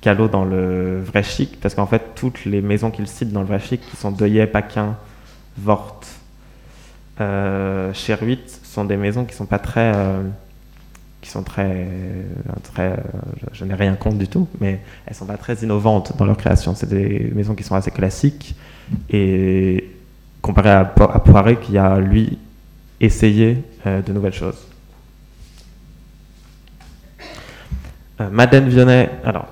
[0.04, 3.60] dans le vrai chic, parce qu'en fait, toutes les maisons qu'il cite dans le vrai
[3.60, 4.98] chic, qui sont Deuillet, Paquin,
[5.58, 6.02] Vort,
[7.22, 9.94] euh, sont des maisons qui sont pas très.
[9.96, 10.24] Euh,
[11.22, 11.88] qui sont très.
[12.64, 12.98] très
[13.52, 16.76] je, n'ai rien contre du tout, mais elles sont pas très innovantes dans leur création.
[16.76, 18.56] C'est des maisons qui sont assez classiques,
[19.10, 19.90] et
[20.42, 22.38] comparé à, à Poiré, qui a, lui,
[23.00, 24.68] essayé de nouvelles choses.
[28.20, 29.46] Euh, Madeleine Vionnet, alors,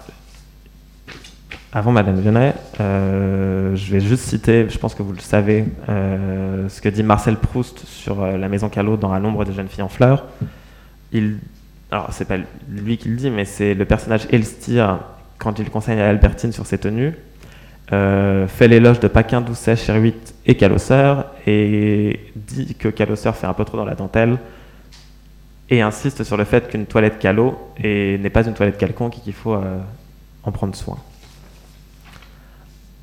[1.71, 6.67] avant Madeleine Vionnet, euh, je vais juste citer, je pense que vous le savez, euh,
[6.69, 9.83] ce que dit Marcel Proust sur la maison Callot dans À l'ombre des jeunes filles
[9.83, 10.25] en fleurs.
[11.11, 11.37] Il,
[11.95, 12.37] alors, c'est pas
[12.69, 14.99] lui qui le dit, mais c'est le personnage Elstir,
[15.37, 17.13] quand il conseille à Albertine sur ses tenues,
[17.89, 23.63] fait l'éloge de Paquin, Doucet, Cheruit et Calosseur, et dit que Calosseur fait un peu
[23.63, 24.37] trop dans la dentelle,
[25.69, 29.33] et insiste sur le fait qu'une toilette calo n'est pas une toilette quelconque et qu'il
[29.33, 29.79] faut euh,
[30.43, 30.97] en prendre soin.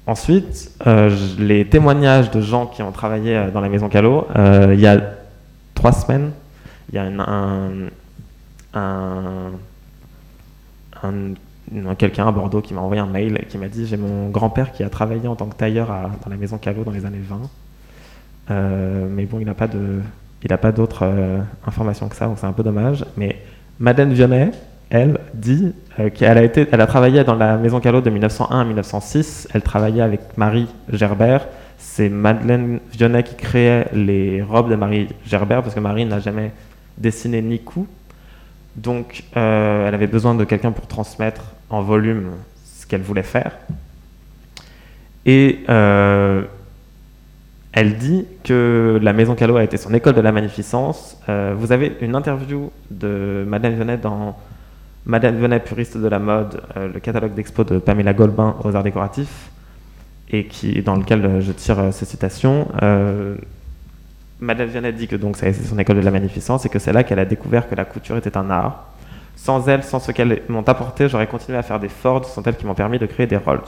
[0.06, 4.80] Ensuite, euh, les témoignages de gens qui ont travaillé euh, dans la maison Calo, il
[4.80, 5.00] y a
[5.74, 6.32] trois semaines,
[6.90, 7.04] il y a
[11.98, 14.82] quelqu'un à Bordeaux qui m'a envoyé un mail qui m'a dit j'ai mon grand-père qui
[14.82, 17.22] a travaillé en tant que tailleur dans la maison Calo dans les années
[18.48, 19.08] 20.
[19.10, 20.00] mais bon, il n'a pas de
[20.44, 23.04] il n'a pas d'autres euh, informations que ça, donc c'est un peu dommage.
[23.16, 23.36] Mais
[23.78, 24.50] Madeleine Vionnet,
[24.90, 28.60] elle, dit euh, qu'elle a, été, elle a travaillé dans la Maison Callot de 1901
[28.60, 29.48] à 1906.
[29.54, 31.46] Elle travaillait avec Marie Gerbert.
[31.78, 36.52] C'est Madeleine Vionnet qui créait les robes de Marie Gerbert, parce que Marie n'a jamais
[36.98, 37.86] dessiné ni coup.
[38.76, 42.30] Donc, euh, elle avait besoin de quelqu'un pour transmettre en volume
[42.64, 43.52] ce qu'elle voulait faire.
[45.24, 45.64] Et
[47.72, 51.16] elle dit que la Maison Callot a été son école de la magnificence.
[51.28, 54.36] Euh, vous avez une interview de Madame Venet dans
[55.06, 58.82] Madame Venet, puriste de la mode, euh, le catalogue d'expo de Pamela Golbin aux arts
[58.82, 59.50] décoratifs,
[60.30, 60.46] et
[60.84, 62.68] dans lequel euh, je tire ces citations.
[64.42, 67.04] Madame Venet dit que donc été son école de la magnificence et que c'est là
[67.04, 68.88] qu'elle a découvert que la couture était un art.
[69.36, 72.56] Sans elle, sans ce qu'elles m'ont apporté, j'aurais continué à faire des Ford, sont elles
[72.56, 73.60] qui m'ont permis de créer des Rolls.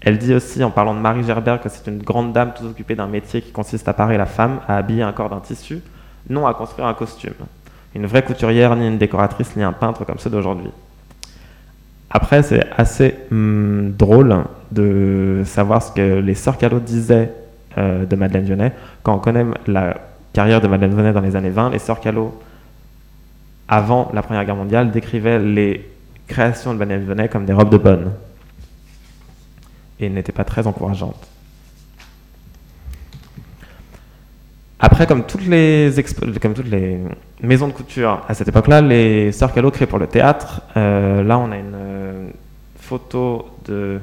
[0.00, 2.94] Elle dit aussi, en parlant de Marie Gerbert, que c'est une grande dame tout occupée
[2.94, 5.82] d'un métier qui consiste à parer la femme, à habiller un corps d'un tissu,
[6.30, 7.34] non à construire un costume.
[7.94, 10.70] Une vraie couturière, ni une décoratrice, ni un peintre comme ceux d'aujourd'hui.
[12.08, 17.30] Après, c'est assez hum, drôle de savoir ce que les sœurs Callot disaient
[17.78, 18.72] euh, de Madeleine Vionnet.
[19.02, 19.96] Quand on connaît la
[20.32, 22.38] carrière de Madeleine Vionnet dans les années 20, les sœurs Callot,
[23.68, 25.88] avant la Première Guerre mondiale, décrivaient les
[26.28, 28.12] créations de Madeleine Vionnet comme des robes de bonne
[29.98, 31.26] et n'était pas très encourageante.
[34.78, 35.90] Après, comme toutes les,
[36.40, 37.00] comme toutes les
[37.42, 40.60] maisons de couture à cette époque-là, les Sœurs Callot créent pour le théâtre.
[40.76, 42.28] Euh, là, on a une euh,
[42.78, 43.98] photo de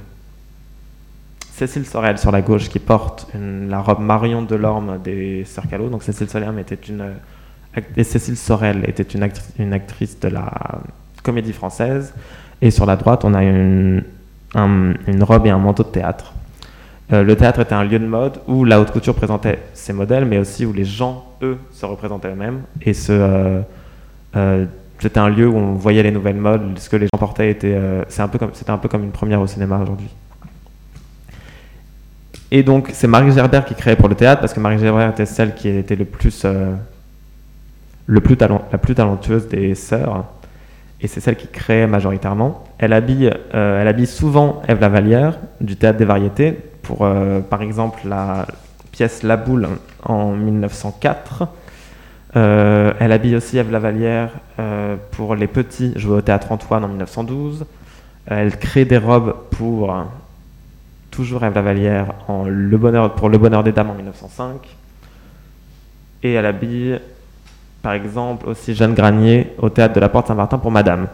[1.56, 5.68] Cécile Sorel sur la gauche qui porte la robe Marion Delorme des Sœurs.
[5.92, 7.14] Donc Cécile Sorel était une,
[8.04, 10.52] Cécile Sorel était une, une actrice de la
[11.22, 12.16] comédie française.
[12.60, 14.04] Et sur la droite, on a une,
[14.56, 16.34] une robe et un manteau de théâtre.
[17.12, 20.26] Euh, le théâtre était un lieu de mode où la haute couture présentait ses modèles,
[20.26, 22.62] mais aussi où les gens, eux, se représentaient eux-mêmes.
[22.82, 23.62] Et euh,
[24.36, 24.66] euh,
[24.98, 27.76] c'était un lieu où on voyait les nouvelles modes, ce que les gens portaient était,
[27.76, 30.10] un un peu comme une première au cinéma aujourd'hui.
[32.54, 35.26] Et donc, c'est Marie Gerbert qui créait pour le théâtre, parce que Marie Gerbert était
[35.26, 36.46] celle qui était le plus,
[38.06, 40.24] le plus la plus talentueuse des sœurs
[41.04, 42.64] et c'est celle qui crée majoritairement.
[42.80, 47.62] Elle habille, euh, elle habille souvent Eve Lavalière du Théâtre des Variétés pour, euh, par
[47.62, 48.48] exemple, la
[48.94, 49.68] pièce La Boule
[50.04, 51.48] en 1904.
[52.36, 54.30] Euh, elle habille aussi Eve Lavalière
[55.12, 57.66] pour Les Petits joués au Théâtre Antoine en 1912.
[58.26, 59.94] elle crée des robes pour
[61.14, 64.56] toujours Eve Lavalière en le bonheur, pour Le Bonheur des Dames en 1905.
[66.24, 67.00] Et elle habille
[67.84, 71.08] par exemple, aussi Jeanne Granier au théâtre de la Porte Saint-Martin pour Madame.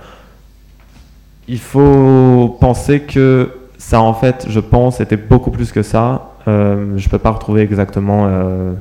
[1.47, 6.33] Il faut penser que ça, en fait, je pense, était beaucoup plus que ça.
[6.47, 8.73] Euh, je ne peux pas retrouver exactement euh,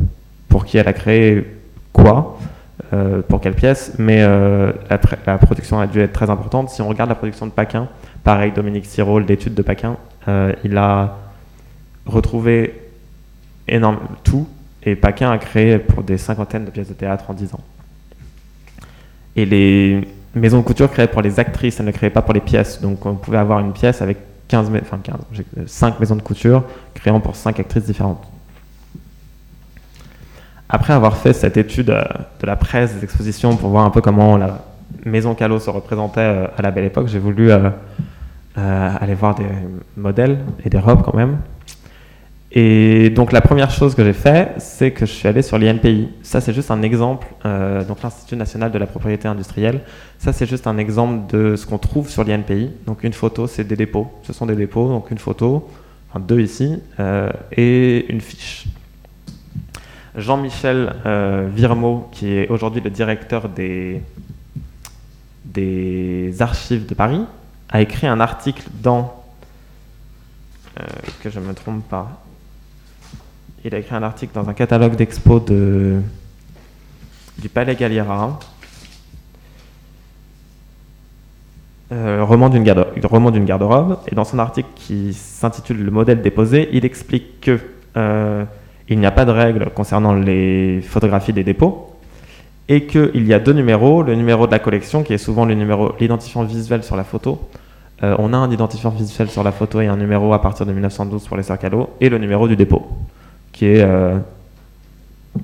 [0.51, 1.47] pour qui elle a créé
[1.95, 2.39] quoi,
[2.93, 6.69] euh, pour quelle pièce, mais la, production a dû être très importante.
[6.69, 7.89] Si on regarde la production de Paquin,
[8.23, 9.97] pareil, Dominique Siro, l'étude de Paquin,
[10.65, 11.17] il a
[12.07, 12.75] retrouvé
[13.67, 14.47] énorme, tout,
[14.83, 17.61] et Paquin a créé pour des cinquantaines de pièces de théâtre en 10 ans.
[19.37, 22.41] Et les maisons de couture créées pour les actrices, elles ne créaient pas pour les
[22.41, 22.81] pièces.
[22.81, 25.17] Donc on pouvait avoir une pièce avec 15, enfin 15,
[25.67, 26.65] 5 maisons de couture
[26.95, 28.25] créant pour 5 actrices différentes.
[30.69, 32.05] Après avoir fait cette étude euh,
[32.41, 34.63] de la presse, des expositions, pour voir un peu comment la
[35.05, 37.51] maison Callot se représentait euh, à la belle époque, j'ai voulu
[38.59, 39.47] euh, aller voir des
[39.97, 41.39] modèles et des robes quand même.
[42.51, 46.09] Et donc la première chose que j'ai fait, c'est que je suis allé sur l'INPI.
[46.23, 49.83] Ça, c'est juste un exemple, donc l'Institut national de la propriété industrielle.
[50.19, 52.71] Ça, c'est juste un exemple de ce qu'on trouve sur l'INPI.
[52.87, 54.11] Donc une photo, c'est des dépôts.
[54.23, 55.69] Ce sont des dépôts, donc une photo,
[56.09, 56.81] enfin deux ici,
[57.55, 58.67] et une fiche.
[60.19, 64.03] Jean-Michel euh, Virmeau, qui est aujourd'hui le directeur des,
[65.45, 67.21] des archives de Paris,
[67.69, 69.25] a écrit un article dans,
[70.79, 70.85] euh,
[71.23, 72.23] que je ne me trompe pas,
[73.65, 76.01] il a écrit un article dans un catalogue d'expo de,
[77.39, 78.39] du Palais Galliera,
[81.91, 87.41] euh, roman d'une garde-robe, et dans son article qui s'intitule Le modèle déposé, il explique
[87.41, 87.59] que
[87.97, 88.45] euh,
[88.89, 91.98] il n'y a pas de règle concernant les photographies des dépôts,
[92.69, 96.45] et qu'il y a deux numéros, le numéro de la collection, qui est souvent l'identifiant
[96.45, 97.49] visuel sur la photo.
[98.03, 100.73] Euh, on a un identifiant visuel sur la photo et un numéro à partir de
[100.73, 102.87] 1912 pour les cercalos, et le numéro du dépôt,
[103.53, 104.19] qui est euh,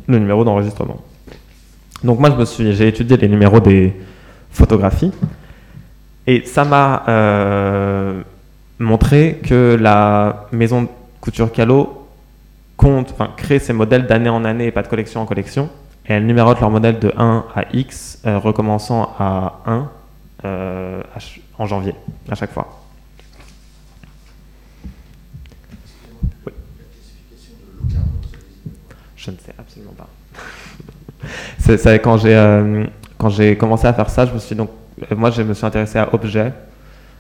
[0.06, 0.98] le numéro d'enregistrement.
[2.04, 3.94] Donc moi, j'ai étudié les numéros des
[4.50, 5.12] photographies,
[6.26, 8.22] et ça m'a euh,
[8.78, 10.88] montré que la maison
[11.20, 12.06] couture Calo
[13.37, 15.70] crée ces modèles d'année en année et pas de collection en collection.
[16.07, 19.88] Et elles numérotent leurs modèles de 1 à X, euh, recommençant à 1
[20.45, 21.03] euh,
[21.59, 21.95] en janvier,
[22.31, 22.83] à chaque fois.
[26.47, 26.53] Oui.
[29.17, 30.09] Je ne sais absolument pas.
[31.59, 32.85] c'est, quand, j'ai, euh,
[33.17, 34.71] quand j'ai commencé à faire ça, je me suis donc,
[35.17, 36.53] moi je me suis intéressé à objet,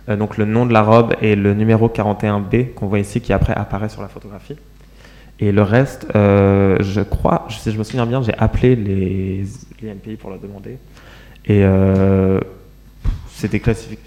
[0.06, 3.54] donc le nom de la robe et le numéro 41B qu'on voit ici qui après
[3.54, 4.56] apparaît sur la photographie.
[5.40, 9.44] Et le reste, euh, je crois, si je me souviens bien, j'ai appelé les,
[9.82, 10.78] les pour leur demander.
[11.46, 12.40] Et euh,
[13.28, 13.98] c'était classifié.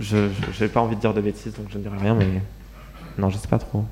[0.00, 0.28] Je
[0.60, 2.26] n'ai pas envie de dire de bêtises, donc je ne dirai rien, mais
[3.18, 3.84] non, je sais pas trop.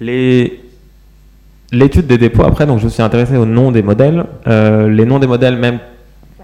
[0.00, 0.62] L'étude
[2.06, 4.24] des dépôts, après, donc je me suis intéressé au nom des modèles.
[4.46, 5.78] Euh, les noms des modèles, même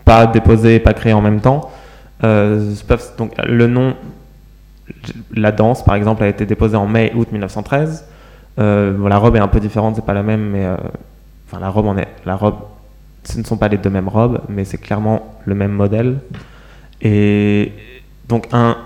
[0.06, 1.70] pas déposé, pas créé en même temps.
[2.24, 2.74] Euh,
[3.18, 3.94] donc, le nom,
[5.34, 8.06] la danse par exemple, a été déposé en mai-août 1913.
[8.58, 10.76] Euh, la robe est un peu différente, c'est pas la même, mais euh,
[11.46, 12.56] enfin la robe en est, la robe,
[13.24, 16.20] ce ne sont pas les deux mêmes robes, mais c'est clairement le même modèle.
[17.02, 17.72] Et
[18.28, 18.76] donc un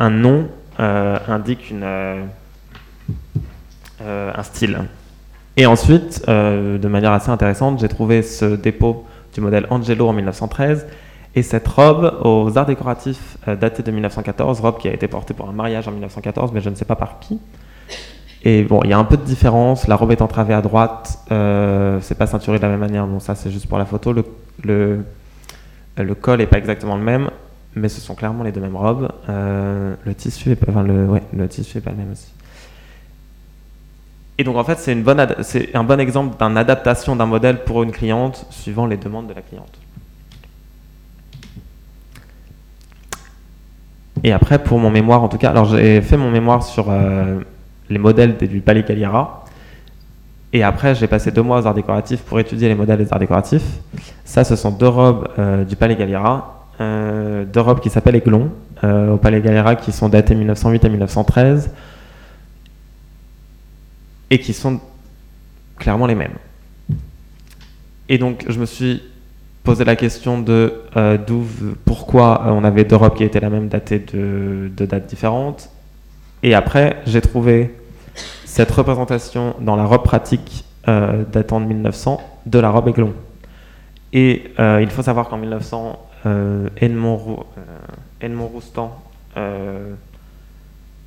[0.00, 1.72] nom indique
[4.00, 4.78] un style.
[5.56, 10.86] Et ensuite, de manière assez intéressante, j'ai trouvé ce dépôt du modèle Angelo en 1913.
[11.36, 15.32] Et cette robe aux arts décoratifs euh, datée de 1914, robe qui a été portée
[15.32, 17.38] pour un mariage en 1914, mais je ne sais pas par qui.
[18.42, 19.86] Et bon, il y a un peu de différence.
[19.86, 23.06] La robe est entravée à droite, euh, c'est pas ceinturé de la même manière.
[23.06, 24.12] Bon, ça c'est juste pour la photo.
[24.64, 25.04] Le,
[26.20, 27.30] col n'est pas exactement le même,
[27.76, 29.12] mais ce sont clairement les deux mêmes robes.
[29.28, 32.32] Euh, le tissu, est, enfin le, le tissu est pas le même aussi.
[34.40, 38.46] Et donc en fait, c'est un bon exemple d'une adaptation d'un modèle pour une cliente
[38.48, 39.78] suivant les demandes de la cliente.
[44.24, 47.40] Et après, pour mon mémoire, en tout cas, alors j'ai fait mon mémoire sur euh,
[47.90, 49.44] les modèles du Palais Cagliara.
[50.54, 53.18] Et après, j'ai passé deux mois aux arts décoratifs pour étudier les modèles des arts
[53.18, 53.80] décoratifs.
[54.24, 58.50] Ça, ce sont deux robes euh, du Palais Galliera, euh, deux robes qui s'appellent Aiglon,
[58.82, 61.70] au Palais Galliera, qui sont datées 1908 à 1913
[64.30, 64.80] et qui sont
[65.76, 66.36] clairement les mêmes.
[68.08, 69.02] Et donc, je me suis
[69.62, 71.18] posé la question de euh,
[71.84, 75.70] pourquoi euh, on avait deux robes qui étaient la même datée de, dates différentes.
[76.42, 77.74] Et après, j'ai trouvé
[78.44, 83.14] cette représentation dans la robe pratique euh, datant de 1900 de la robe Aiglon.
[84.12, 86.00] Et il faut savoir qu'en 1900,
[86.78, 87.44] Edmond,
[88.20, 89.00] Edmond Roustan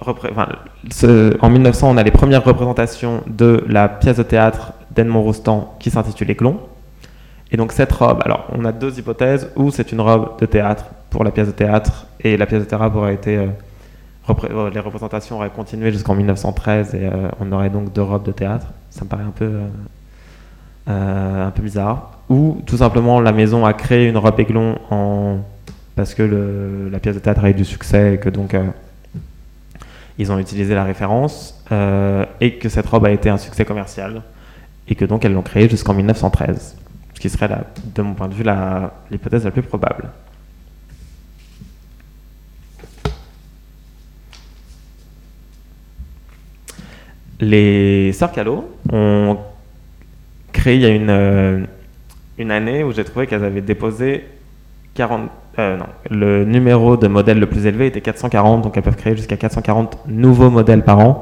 [0.07, 5.89] en 1900, on a les premières représentations de la pièce de théâtre d'Edmond Rostand qui
[5.89, 6.59] s'intitule Éclon.
[7.51, 10.85] Et donc cette robe, alors on a deux hypothèses, ou c'est une robe de théâtre
[11.11, 13.37] pour la pièce de théâtre, et la pièce de théâtre aurait été...
[13.37, 13.47] Euh,
[14.29, 18.31] euh, les représentations auraient continué jusqu'en 1913, et euh, on aurait donc deux robes de
[18.31, 18.67] théâtre.
[18.89, 19.51] Ça me paraît un peu
[20.85, 22.11] un peu bizarre.
[22.29, 25.37] Ou tout simplement la maison a créé une robe aiglon en...
[25.95, 28.53] parce que la pièce de théâtre a eu du succès et que donc
[30.18, 31.64] ils ont utilisé la référence
[32.39, 34.22] et que cette robe a été un succès commercial
[34.88, 36.78] et que donc elles l'ont créée jusqu'en 1913,
[37.14, 37.49] ce qui serait,
[37.95, 38.43] de mon point de vue,
[39.11, 40.09] l'hypothèse la, plus probable.
[47.39, 49.38] Les Sœurs Callot ont
[50.53, 51.66] créé il y a une, euh,
[52.38, 54.26] une année où j'ai trouvé qu'elles avaient déposé
[54.95, 55.29] 40,
[55.59, 59.15] euh, non, le numéro de modèle le plus élevé était 440, donc elles peuvent créer
[59.15, 61.21] jusqu'à 440 nouveaux modèles par an.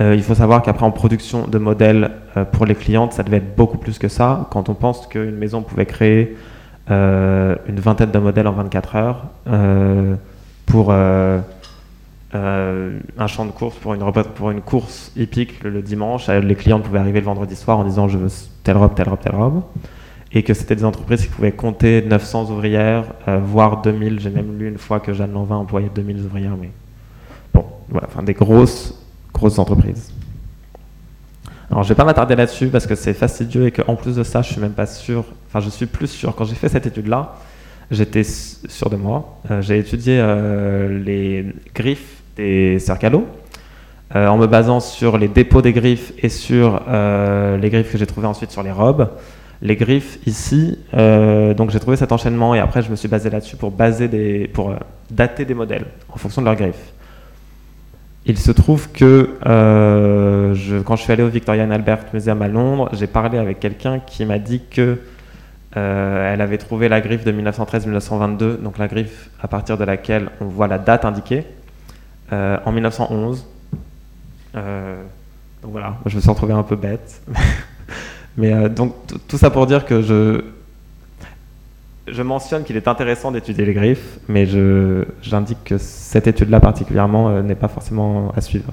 [0.00, 3.38] Euh, il faut savoir qu'après en production de modèles euh, pour les clientes, ça devait
[3.38, 4.48] être beaucoup plus que ça.
[4.50, 6.36] Quand on pense qu'une maison pouvait créer
[6.88, 9.26] une vingtaine de modèles en 24 heures
[10.66, 11.42] pour un
[13.28, 17.54] champ de course, pour une, course hippique le, dimanche, les clientes pouvaient arriver le vendredi
[17.54, 18.26] soir en disant je veux
[18.64, 19.62] telle robe, telle robe, telle robe.
[20.32, 24.20] Et que c'était des entreprises qui pouvaient compter 900 ouvrières, voire 2000.
[24.20, 26.56] J'ai même lu une fois que Jeanne Lanvin employait 2000 ouvrières.
[26.60, 26.70] Mais
[27.52, 28.94] bon, voilà, enfin des grosses
[29.32, 30.12] grosses entreprises.
[31.70, 34.42] Alors, je vais pas m'attarder là-dessus parce que c'est fastidieux et qu'en plus de ça,
[34.42, 35.24] je suis même pas sûr.
[35.48, 36.34] Enfin, je suis plus sûr.
[36.34, 37.36] Quand j'ai fait cette étude-là,
[37.92, 39.38] j'étais sûr de moi.
[39.50, 43.24] Euh, j'ai étudié euh, les griffes des cercalos
[44.16, 48.06] euh, en me basant sur les dépôts des griffes et sur les griffes que j'ai
[48.06, 49.08] trouvées ensuite sur les robes.
[49.62, 53.56] Les griffes ici, donc j'ai trouvé cet enchaînement et après je me suis basé là-dessus
[53.56, 54.74] pour baser des, pour
[55.10, 56.92] dater des modèles en fonction de leurs griffes.
[58.26, 62.42] Il se trouve que euh, je, quand je suis allé au Victoria and Albert Museum
[62.42, 64.98] à Londres, j'ai parlé avec quelqu'un qui m'a dit que
[65.76, 70.28] euh, elle avait trouvé la griffe de 1913-1922, donc la griffe à partir de laquelle
[70.40, 71.46] on voit la date indiquée,
[72.32, 73.46] euh, en 1911.
[74.52, 74.62] donc
[75.62, 77.22] voilà, je me suis retrouvé un peu bête.
[78.36, 78.94] Mais donc
[79.28, 80.42] tout ça pour dire que je,
[82.22, 84.46] mentionne qu'il est intéressant d'étudier les griffes, mais
[85.22, 88.72] j'indique que cette étude-là particulièrement euh, n'est pas forcément à suivre.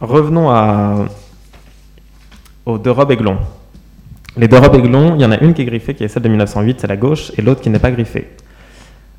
[0.00, 1.06] Revenons à,
[2.66, 3.38] aux deux robes aiglons.
[4.36, 6.22] Les deux robes aiglons, il y en a une qui est griffée, qui est celle
[6.22, 8.28] de 1908, c'est la gauche, et l'autre qui n'est pas griffée.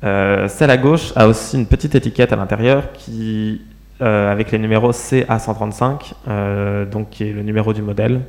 [0.02, 3.60] Euh, celle à gauche a aussi une petite étiquette à l'intérieur qui,
[4.00, 8.22] euh, avec les numéros CA135, donc qui est le numéro du modèle.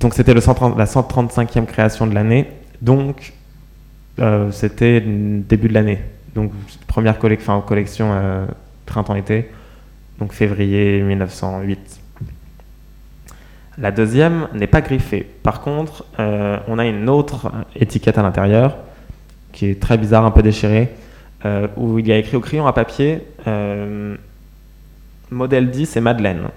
[0.00, 2.48] Donc c'était la 135e création de l'année
[2.80, 3.32] donc,
[4.18, 6.00] euh, c'était début de l'année.
[6.34, 6.52] Donc,
[6.86, 8.46] première collection euh,
[8.86, 9.50] printemps-été,
[10.18, 12.00] donc février 1908.
[13.78, 15.26] La deuxième n'est pas griffée.
[15.42, 18.76] Par contre, euh, on a une autre étiquette à l'intérieur
[19.52, 20.90] qui est très bizarre, un peu déchirée,
[21.76, 23.22] où il y a écrit au crayon à papier
[25.30, 26.48] modèle 10 et Madeleine.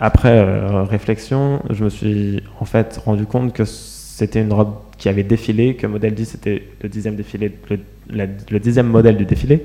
[0.00, 0.42] Après
[0.84, 5.76] réflexion, je me suis en fait rendu compte que c'était une robe qui avait défilé,
[5.76, 7.54] que Modèle 10 était le dixième, défilé,
[8.10, 9.64] le, dixième modèle du défilé,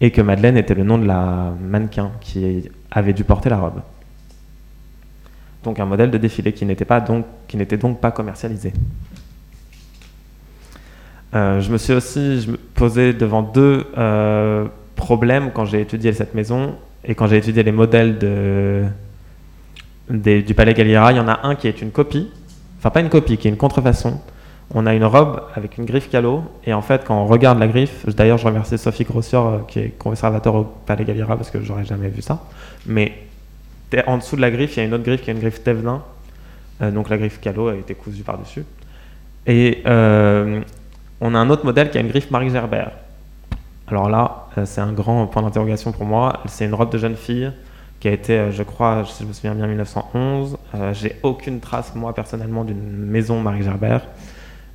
[0.00, 3.80] et que Madeleine était le nom de la mannequin qui avait dû porter la robe.
[5.62, 8.72] Donc un modèle de défilé qui n'était, pas donc, qui n'était donc pas commercialisé.
[11.34, 14.66] Euh, je me suis aussi posé devant deux euh,
[14.96, 16.74] problèmes quand j'ai étudié cette maison
[17.04, 18.82] et quand j'ai étudié les modèles de,
[20.12, 21.12] du Palais Galliera.
[21.12, 22.30] Il y en a un qui est une copie,
[22.78, 24.20] enfin pas une copie, qui est une contrefaçon
[24.74, 27.68] on a une robe avec une griffe calo, et en fait, quand on regarde la
[27.68, 31.60] griffe, d'ailleurs, je remercie Sophie Grossier, euh, qui est conservateur au Palais Galliera, parce que
[31.60, 32.42] j'aurais jamais vu ça,
[32.86, 33.12] mais
[34.06, 35.62] en dessous de la griffe, il y a une autre griffe qui est une griffe
[35.62, 36.02] Thévenin,
[36.80, 38.64] euh, donc la griffe calo a été cousue par-dessus.
[39.46, 40.62] Et euh,
[41.20, 42.92] on a un autre modèle qui a une griffe Marie Gerbert.
[43.88, 46.40] Alors là, c'est un grand point d'interrogation pour moi.
[46.46, 47.50] C'est une robe de jeune fille
[48.02, 50.58] qui a été, je crois, si je me souviens bien, 1911.
[50.92, 54.08] J'ai aucune trace, moi, personnellement, d'une maison Marie Gerbert.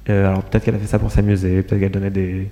[0.09, 2.49] Euh, alors peut-être qu'elle a fait ça pour s'amuser, peut-être qu'elle donnait des,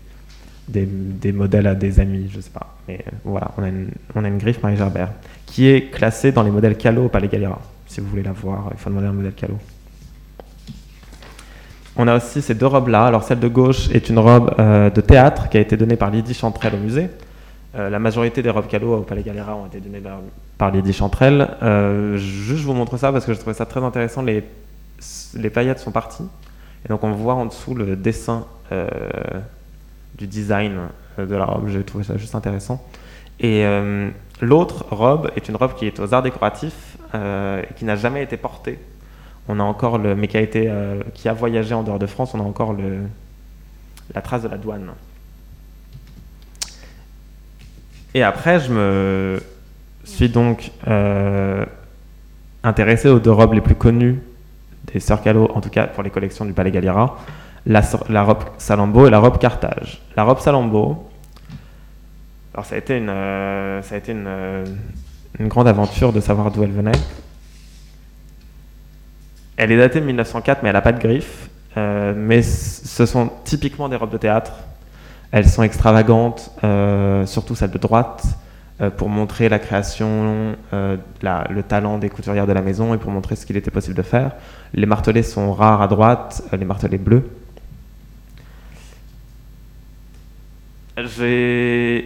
[0.67, 2.75] des, modèles à des amis, je sais pas.
[2.89, 5.11] Mais euh, voilà, on a, une, on a une griffe Marie Gerbert
[5.45, 7.61] qui est classée dans les modèles Calo au Palais Galliera.
[7.87, 9.57] Si vous voulez la voir, il faut demander un modèle Calo.
[11.95, 13.05] On a aussi ces deux robes-là.
[13.05, 16.11] Alors celle de gauche est une robe euh, de théâtre qui a été donnée par
[16.11, 17.07] Lydie Chantrel au musée.
[17.75, 20.01] La majorité des robes Calo au Palais Galliera ont été données
[20.57, 21.49] par, Lydie Chantrel.
[22.15, 24.21] juste je vous montre ça parce que je trouvais ça très intéressant.
[24.21, 24.43] Les,
[25.49, 26.27] paillettes sont parties.
[26.85, 28.87] Et donc on voit en dessous le dessin euh,
[30.17, 30.79] du design
[31.19, 31.67] euh, de la robe.
[31.67, 32.83] J'ai trouvé ça juste intéressant.
[33.39, 34.09] Et euh,
[34.41, 38.35] l'autre robe est une robe qui est aux arts décoratifs et qui n'a jamais été
[38.35, 38.77] portée.
[39.47, 42.33] On a encore le, mais qui a voyagé en dehors de France.
[42.33, 42.75] On a encore
[44.13, 44.91] la trace de la douane.
[48.15, 49.39] Et après, je me
[50.03, 50.71] suis donc
[52.63, 54.19] intéressé aux deux robes les plus connues
[54.91, 57.17] des sœurs Callot, en tout cas pour les collections du Palais Galliera,
[57.65, 57.81] la,
[58.23, 60.01] robe Salambo et la robe Carthage.
[60.15, 61.09] La robe Salambo,
[62.53, 64.65] alors ça a été une, euh, euh,
[65.41, 66.91] grande aventure de savoir d'où elle venait.
[69.57, 71.49] Elle est datée de 1904, mais elle n'a pas de griffe.
[71.77, 74.53] Euh, mais ce sont typiquement des robes de théâtre.
[75.35, 76.49] Elles sont extravagantes,
[77.25, 78.23] surtout celles de droite.
[78.81, 83.09] Euh, pour montrer la création, euh, le talent des couturières de la maison et pour
[83.09, 84.33] montrer ce qu'il était possible de faire.
[84.73, 87.23] Les martelets sont rares à droite, euh, les martelets bleus.
[90.97, 92.01] Je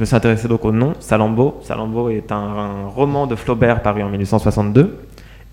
[0.00, 1.60] me suis intéressé donc au nom, Salambo.
[1.62, 4.98] Salambo est un, roman de Flaubert paru en 1862.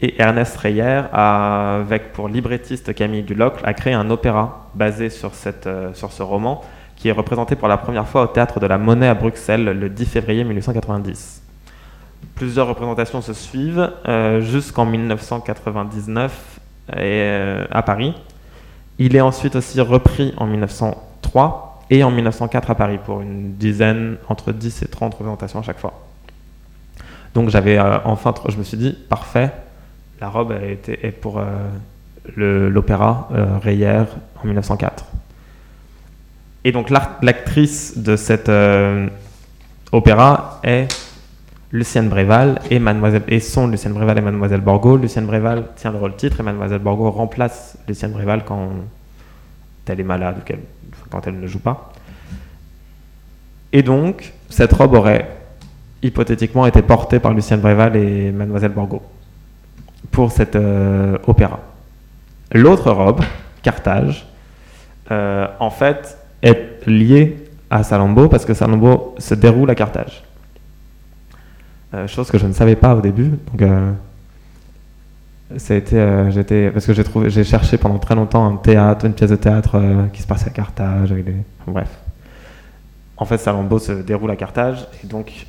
[0.02, 5.70] Et Ernest Reyer, avec pour librettiste Camille Dulocle, a créé un opéra basé sur, cette,
[5.94, 6.64] sur ce roman
[7.02, 9.90] qui est représenté pour la première fois au Théâtre de la Monnaie à Bruxelles le
[9.90, 11.42] 10 février 1890.
[12.36, 18.14] Plusieurs représentations se suivent euh, jusqu'en 1999 et, euh, à Paris.
[19.00, 24.18] Il est ensuite aussi repris en 1903 et en 1904 à Paris pour une dizaine,
[24.30, 25.94] entre 10 et 30 représentations à chaque fois.
[27.34, 29.52] Donc j'avais euh, enfin, je me suis dit, parfait,
[30.22, 31.42] la robe est pour
[32.38, 33.28] l'opéra
[33.64, 34.04] Reyer
[34.42, 35.06] en 1904.
[36.64, 39.08] Et donc l'actrice de cet euh,
[39.92, 40.88] opéra est
[41.72, 44.98] Lucienne Bréval et, Mademoiselle, et sont Lucienne Bréval et Mademoiselle Borgo.
[44.98, 48.70] Lucienne Bréval tient le rôle titre et Mademoiselle Borgo remplace Lucienne Bréval quand
[49.88, 50.54] elle est malade ou
[51.10, 51.92] quand elle ne joue pas.
[53.74, 55.28] Et donc, cette robe aurait
[56.04, 59.02] hypothétiquement été portée par Lucienne Bréval et Mademoiselle Borgo
[60.12, 61.60] pour cet euh, opéra.
[62.54, 63.22] L'autre robe,
[63.64, 64.28] Carthage,
[65.10, 67.38] euh, en fait, est lié
[67.70, 70.24] à Salambo parce que Salambo se déroule à Carthage.
[71.94, 73.32] Euh, chose que je ne savais pas au début.
[73.52, 73.70] Donc,
[75.56, 79.36] j'étais, parce que j'ai trouvé, j'ai cherché pendant très longtemps un théâtre, une pièce de
[79.36, 79.82] théâtre
[80.14, 81.14] qui se passait à Carthage.
[81.68, 81.90] Bref.
[83.18, 85.46] En fait, Salambo se déroule à Carthage et donc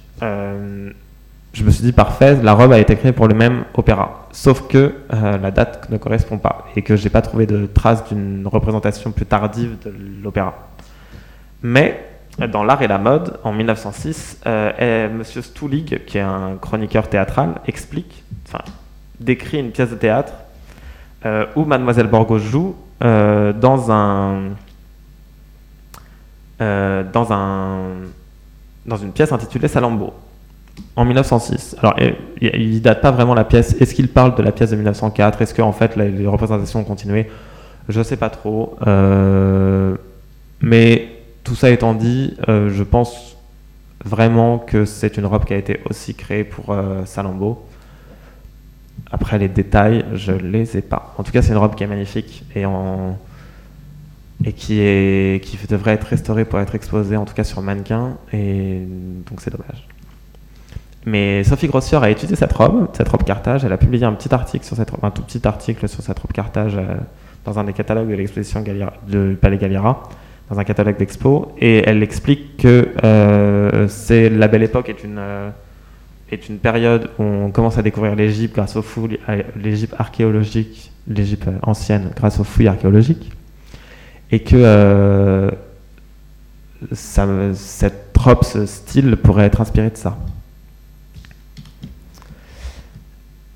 [1.52, 4.66] je me suis dit parfait, la robe a été créée pour le même opéra, sauf
[4.68, 9.12] que la date ne correspond pas et que j'ai pas trouvé de trace d'une représentation
[9.12, 9.92] plus tardive de
[10.22, 10.54] l'opéra.
[11.62, 15.22] Mais dans l'art et la mode, en 1906, euh, M.
[15.22, 18.64] Stulig, qui est un chroniqueur théâtral, explique, enfin,
[19.20, 20.32] décrit une pièce de théâtre
[21.24, 22.74] euh, où Mademoiselle Borgo joue
[23.04, 24.42] euh, dans
[28.84, 30.12] dans une pièce intitulée Salambo
[30.96, 31.76] en 1906.
[31.80, 31.96] Alors,
[32.40, 33.74] il, ne date pas vraiment la pièce.
[33.80, 37.28] Est-ce qu'il parle de la pièce de 1904 Est-ce qu'en fait les représentations ont continué?
[37.88, 38.76] Je ne sais pas trop.
[40.60, 41.12] mais
[41.44, 43.36] tout ça étant dit, euh, je pense
[44.04, 47.64] vraiment que c'est une robe qui a été aussi créée pour euh, Salambo.
[49.10, 51.14] Après les détails, je les ai pas.
[51.18, 53.18] En tout cas, c'est une robe qui est magnifique et, en...
[54.56, 54.78] qui
[55.68, 58.16] devrait être restaurée pour être exposée, en tout cas sur mannequin.
[58.32, 58.82] Et
[59.28, 59.88] donc c'est dommage.
[61.04, 63.64] Mais Sophie Grossier a étudié cette robe, cette robe Carthage.
[63.64, 66.18] Elle a publié un petit article sur cette robe, un tout petit article sur cette
[66.18, 66.94] robe Carthage euh,
[67.44, 68.62] dans un des catalogues de l'exposition
[69.08, 70.08] de Palais Galliera
[70.50, 75.48] dans un catalogue d'expo, et elle explique que euh, la Belle Époque est une euh,
[76.30, 79.18] est une période où on commence à découvrir l'Égypte grâce aux fouilles,
[79.56, 83.32] l'Égypte archéologique, l'Égypte ancienne grâce aux fouilles archéologiques,
[84.30, 85.50] et que
[86.92, 90.16] ça, cette robe, ce style pourrait être inspiré de ça.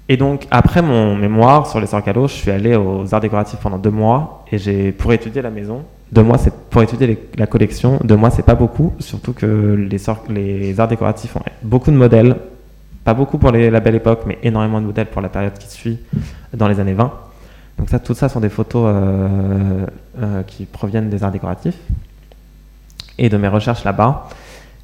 [0.09, 3.79] Et donc, après mon mémoire sur les sœurs je suis allé aux arts décoratifs pendant
[3.79, 5.85] deux mois et j'ai pour étudier la maison.
[6.13, 7.99] Deux mois, c'est pour étudier la collection.
[8.05, 12.37] Deux mois, c'est pas beaucoup, surtout que les, arts décoratifs ont beaucoup de modèles,
[13.03, 15.99] pas beaucoup pour la belle époque, mais énormément de modèles pour la période qui suit,
[16.55, 17.13] dans les années 20.
[17.79, 19.87] Donc ça, tout ça sont des photos euh,
[20.23, 21.79] euh, qui proviennent des arts décoratifs
[23.19, 24.29] et de mes recherches là-bas.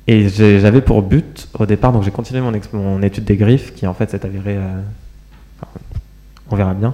[0.09, 3.87] Et j'avais pour but au départ, donc j'ai continué mon, mon, étude des griffes, qui
[3.87, 4.81] en fait s'est avérée euh,
[6.51, 6.93] on verra bien.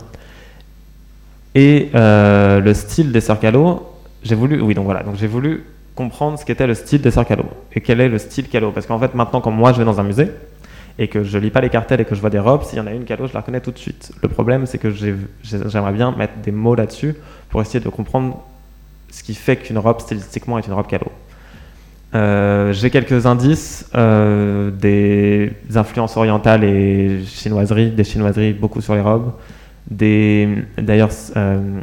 [1.55, 3.87] Et euh, le style des Callot,
[4.23, 5.64] j'ai voulu, oui, donc voilà, donc j'ai voulu
[5.95, 8.71] comprendre ce qu'était le style des Callot et quel est le style Callot.
[8.71, 10.31] Parce qu'en fait, maintenant, quand moi je vais dans un musée
[10.99, 12.81] et que je lis pas les cartels et que je vois des robes, s'il y
[12.81, 14.12] en a une Callot, je la reconnais tout de suite.
[14.23, 14.91] Le problème, c'est que
[15.43, 17.16] j'aimerais bien mettre des mots là-dessus
[17.51, 18.45] pour essayer de comprendre
[19.11, 21.11] ce qui fait qu'une robe stylistiquement est une robe Callot.
[22.15, 29.03] Euh, j'ai quelques indices, euh, des influences orientales et chinoiseries, des chinoiseries beaucoup sur les
[29.03, 29.33] robes.
[29.91, 31.81] D'ailleurs, euh,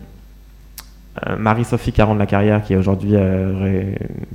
[1.37, 3.15] Marie-Sophie Caron de la Carrière, qui est aujourd'hui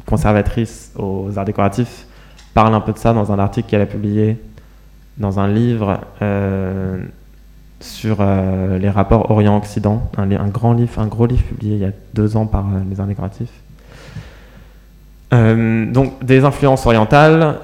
[0.06, 2.06] conservatrice aux arts décoratifs,
[2.54, 4.38] parle un peu de ça dans un article qu'elle a publié
[5.18, 6.00] dans un livre
[7.80, 8.24] sur
[8.80, 12.36] les rapports Orient-Occident, un, un, grand livre, un gros livre publié il y a deux
[12.36, 13.52] ans par les Arts décoratifs.
[15.32, 17.56] Euh, donc des influences orientales,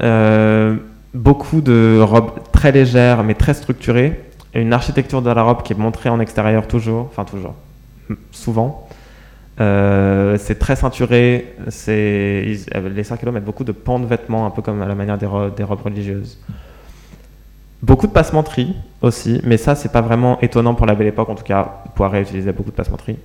[1.15, 4.21] beaucoup de robes très légères mais très structurées,
[4.55, 7.55] une architecture de la robe qui est montrée en extérieur toujours, enfin toujours,
[8.31, 8.87] souvent.
[9.59, 11.55] c'est très ceinturé,
[11.87, 15.29] les circulos mettent beaucoup de pans de vêtements, un peu comme à la manière des,
[15.57, 16.39] des robes religieuses.
[17.83, 21.35] Beaucoup de passementerie aussi, mais ça, c'est pas vraiment étonnant pour la belle époque, en
[21.35, 23.19] tout cas, Poiret utilisait beaucoup de passementerie.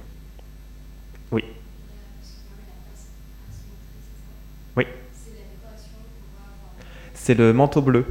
[7.32, 8.06] C'est le manteau bleu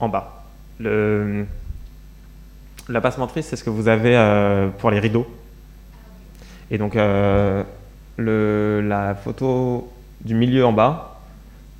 [0.00, 0.44] en bas.
[0.78, 1.46] Le...
[2.90, 5.26] La passementerie, c'est ce que vous avez euh, pour les rideaux.
[6.70, 7.64] Et donc, euh,
[8.18, 11.22] la photo du milieu en bas,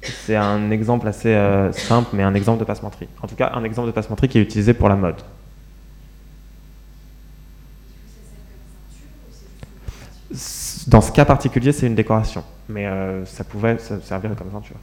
[0.01, 3.09] c'est un exemple assez euh, simple, mais un exemple de passementerie.
[3.21, 5.21] En tout cas, un exemple de passementerie qui est utilisé pour la mode.
[10.87, 12.87] Dans ce cas particulier, c'est une décoration, mais
[13.27, 14.77] ça pouvait servir comme ceinture.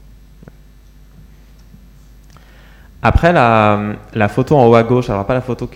[3.01, 5.69] Après, la, photo en haut à gauche, alors pas la photo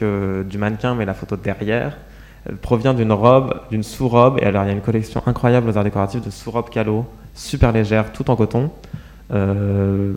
[0.43, 1.97] du mannequin, mais la photo derrière,
[2.61, 4.39] provient d'une robe, d'une sous-robe.
[4.41, 7.05] Et alors, il y a une collection incroyable aux arts décoratifs de sous-robes calo,
[7.35, 8.71] super légères, tout en coton.
[9.31, 10.13] Euh,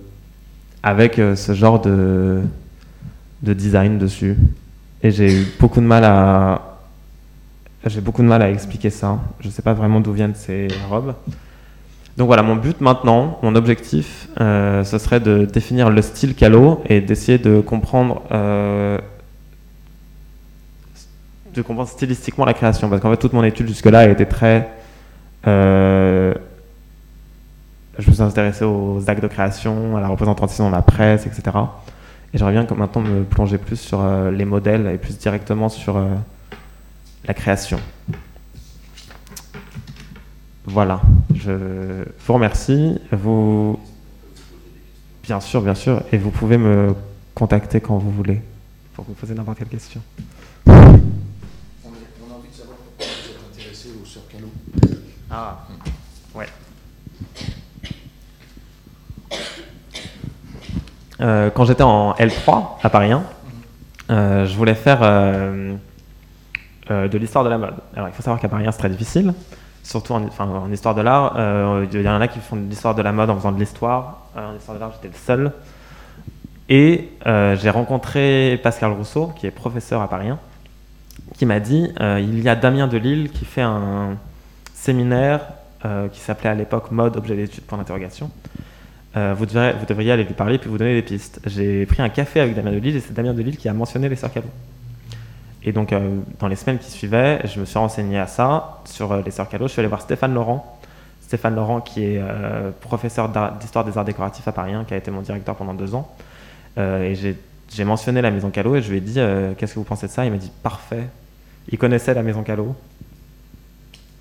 [0.82, 2.40] avec euh, ce genre de,
[3.42, 4.36] de design dessus.
[5.02, 6.62] Et j'ai eu beaucoup de mal à
[7.86, 9.18] j'ai beaucoup de mal à expliquer ça.
[9.40, 11.14] Je ne sais pas vraiment d'où viennent ces robes.
[12.16, 16.82] Donc voilà, mon but maintenant, mon objectif, euh, ce serait de définir le style Calo
[16.86, 18.22] et d'essayer de comprendre,
[21.54, 22.90] de comprendre stylistiquement la création.
[22.90, 24.68] Parce qu'en fait, toute mon étude jusque-là a été très
[27.98, 31.42] je me suis intéressé aux actes de création, à la représentation dans la presse, etc.
[32.32, 35.96] Et j'aimerais bien maintenant me plonger plus sur euh, les modèles et plus directement sur
[35.98, 36.06] euh,
[37.26, 37.78] la création.
[40.64, 41.00] Voilà,
[41.34, 42.98] je vous remercie.
[43.10, 43.78] Vous,
[45.24, 46.94] bien sûr, bien sûr, et vous pouvez me
[47.34, 48.40] contacter quand vous voulez
[48.94, 50.00] pour vous poser n'importe quelle question.
[50.66, 50.88] On a, envie
[52.48, 54.22] de savoir pourquoi vous êtes intéressé au Sœurs
[55.30, 55.66] Ah,
[56.34, 56.46] ouais.
[61.20, 63.22] Euh, quand j'étais en L3 à Paris 1,
[64.10, 65.74] euh, je voulais faire euh,
[66.90, 67.74] de l'histoire de la mode.
[67.96, 69.32] Alors il faut savoir qu'à Paris 1 c'est très difficile,
[69.82, 71.34] surtout en, histoire de l'art.
[71.92, 74.28] Il y en a qui font de l'histoire de la mode en faisant de l'histoire.
[74.36, 75.52] en histoire de l'art j'étais le seul.
[76.68, 80.38] Et j'ai rencontré Pascal Rousseau, qui est professeur à Paris 1,
[81.36, 84.16] qui m'a dit il y a Damien Delille qui fait un
[84.74, 85.40] séminaire
[86.12, 88.30] qui s'appelait à l'époque Mode, objet d'étude, point d'interrogation.
[89.14, 91.40] Euh, vous, devriez aller lui parler puis vous donner des pistes.
[91.46, 94.16] J'ai pris un café avec Damien Delille et c'est Damien Delille qui a mentionné les
[94.16, 94.30] sœurs
[95.64, 99.12] Et donc, euh, dans les semaines qui suivaient, je me suis renseigné à ça sur
[99.12, 100.78] euh, les sœurs Je suis allé voir Stéphane Laurent.
[101.20, 102.22] Stéphane Laurent, qui est
[102.82, 105.94] professeur d'histoire des arts décoratifs à Paris 1, qui a été mon directeur pendant deux
[105.94, 106.14] ans.
[106.76, 109.14] et j'ai mentionné la maison Callot et je lui ai dit
[109.56, 110.26] Qu'est-ce que vous pensez de ça?
[110.26, 111.08] Il m'a dit Parfait.
[111.70, 112.76] Il connaissait la maison Callot.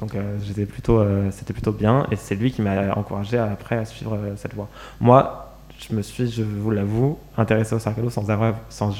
[0.01, 1.29] Donc euh, c'était plutôt, euh,
[1.77, 4.67] bien et c'est lui qui m'a encouragé après à suivre euh, cette voie.
[4.99, 8.25] Moi, je me suis, je vous l'avoue, intéressé au Sarcalo sans,
[8.69, 8.91] sans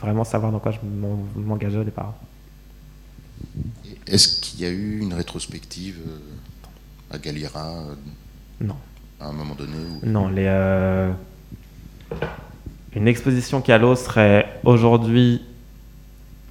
[0.00, 0.78] vraiment savoir dans quoi je
[1.40, 2.14] m'engageais au départ.
[4.06, 5.98] Est-ce qu'il y a eu une rétrospective
[7.10, 7.84] à Galliera
[8.60, 8.76] Non.
[9.20, 10.46] À un moment donné Non, les,
[12.96, 15.42] une exposition Calo serait aujourd'hui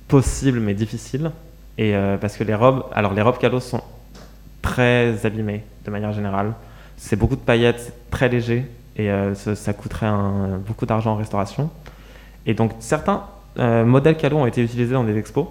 [0.08, 1.32] possible mais difficile
[1.78, 3.82] et euh, parce que les robes, alors les robes cadeaux sont
[4.62, 6.54] très abîmées de manière générale.
[6.98, 8.66] C'est beaucoup de paillettes, c'est très léger
[8.96, 10.12] et euh, ça, coûterait
[10.66, 11.70] beaucoup d'argent en restauration.
[12.50, 13.28] Et donc certains
[13.60, 15.46] euh, modèles cadeaux ont été utilisés dans des expos,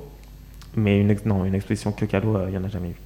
[0.76, 1.10] mais une,
[1.54, 2.96] exposition que cadeaux, il n'y en a jamais eu.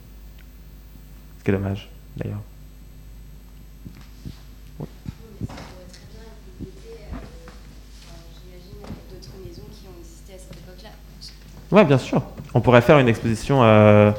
[1.38, 2.40] Ce qui est dommage d'ailleurs.
[11.70, 12.22] Oui, bien sûr.
[12.54, 14.10] On pourrait faire une exposition euh,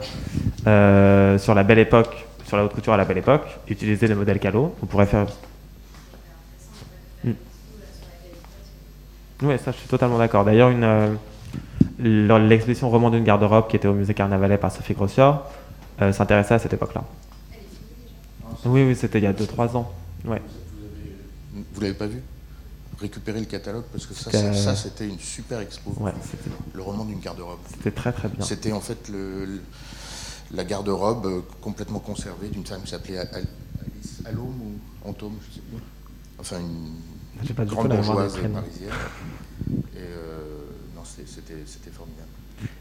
[0.68, 4.14] euh, sur la belle époque, sur la haute couture à la belle époque, utiliser le
[4.14, 4.76] modèle Calo.
[4.84, 5.26] On pourrait faire.
[9.42, 10.46] Oui, ça, je suis totalement d'accord.
[10.46, 11.16] D'ailleurs, une euh,
[12.00, 15.50] l'exposition Roman d'une garde-robe qui était au musée Carnavalet par Sophie Grossior
[16.12, 17.04] s'intéressait à cette époque-là.
[18.66, 19.92] Oui, oui, c'était il y a 2-3 ans.
[20.26, 20.42] Ouais.
[21.74, 22.22] Vous l'avez pas vu?
[23.00, 25.96] Récupérer le catalogue parce que ça, c'était une super expo.
[26.74, 27.60] le roman d'une garde-robe.
[27.70, 28.46] C'était très très bien.
[28.46, 29.62] C'était en fait le,
[30.54, 35.62] la garde-robe euh, complètement conservée d'une femme qui s'appelait Alice Allôme ou Antôme, je sais
[35.62, 35.82] plus.
[36.40, 36.94] Enfin, une,
[37.56, 38.62] pas grande bourgeoise parisienne.
[39.96, 40.40] Et euh,
[40.96, 42.28] non, c'était formidable.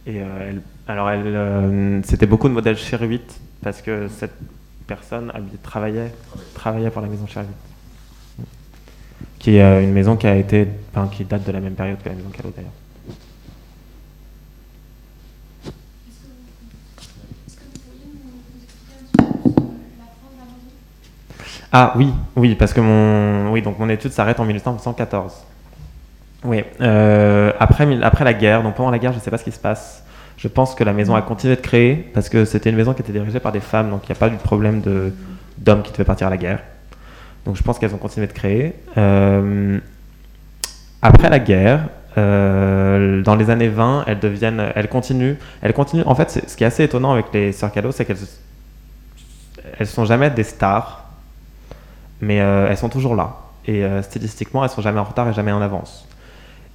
[0.06, 4.34] Et elle, alors, elle, c'était beaucoup de modèles chez 8 parce que cette
[4.86, 5.32] personne
[5.62, 6.12] travaillait,
[6.54, 7.48] travaillait pour la maison Cher 8
[9.42, 12.08] qui est une maison qui a été, enfin, qui date de la même période que
[12.08, 12.70] la maison Callot d'ailleurs.
[21.72, 25.32] Ah oui, oui, parce que mon, oui, donc mon étude s'arrête en 1814.
[26.44, 29.44] Oui, euh, après, après la guerre, donc pendant la guerre, je ne sais pas ce
[29.44, 30.04] qui se passe.
[30.36, 33.00] Je pense que la maison a continué de créer parce que c'était une maison qui
[33.02, 34.82] était dirigée par des femmes, donc il n'y a pas eu de problème
[35.58, 36.58] d'hommes qui devaient partir à la guerre.
[37.46, 38.74] Donc je pense qu'elles ont continué de créer.
[38.98, 39.78] Euh,
[41.00, 46.04] après la guerre, euh, dans les années 20, elles deviennent, elles continuent, elles continuent.
[46.06, 48.18] En fait, ce qui est assez étonnant avec les sœurs Callot, c'est qu'elles
[49.78, 51.01] elles sont jamais des stars,
[52.22, 53.36] mais euh, elles sont toujours là.
[53.66, 56.08] Et stylistiquement, elles sont jamais en retard et jamais en avance.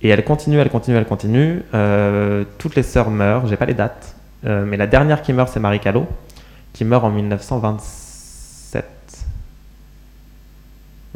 [0.01, 1.59] Et elles continuent, elles continuent, elles continuent.
[2.57, 3.45] toutes les sœurs meurent.
[3.47, 6.07] J'ai pas les dates, mais la dernière qui meurt, c'est Marie Callot,
[6.71, 8.07] qui meurt en 1926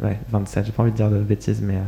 [0.02, 1.78] ouais, 27, j'ai pas envie de dire de bêtises, mais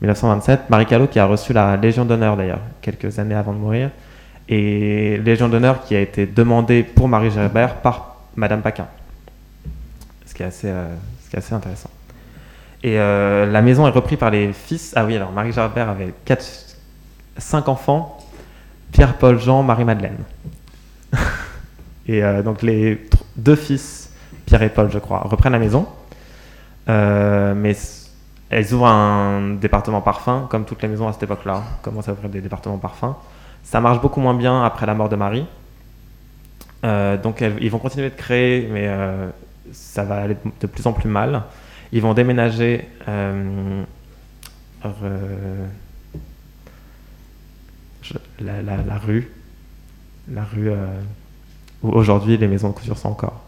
[0.00, 0.60] 1927.
[0.60, 3.90] Euh, Marie Callot qui a reçu la Légion d'honneur d'ailleurs, quelques années avant de mourir.
[4.48, 8.86] Et Légion d'honneur qui a été demandée pour Marie Gerbert par Madame Paquin.
[10.26, 10.94] Ce qui est assez, euh,
[11.32, 11.88] qui est assez intéressant.
[12.82, 14.92] Et euh, la maison est reprise par les fils.
[14.94, 16.44] Ah oui, alors Marie Gerbert avait quatre,
[17.38, 18.18] cinq enfants
[18.92, 20.18] Pierre, Paul, Jean, Marie-Madeleine.
[22.06, 24.12] et donc les deux fils,
[24.44, 25.86] Pierre et Paul, je crois, reprennent la maison.
[26.90, 27.74] Euh, mais
[28.50, 32.28] elles ouvrent un département parfum, comme toutes les maisons à cette époque-là, commencent à ouvrir
[32.28, 33.16] des départements parfum.
[33.62, 35.46] Ça marche beaucoup moins bien après la mort de Marie.
[36.84, 39.30] Euh, donc ils vont continuer de créer, mais euh,
[39.70, 41.44] ça va aller de plus en plus mal.
[41.92, 43.32] Ils vont déménager la,
[48.40, 49.30] la, rue,
[50.28, 50.72] la rue
[51.82, 53.42] où aujourd'hui les maisons de couture sont encore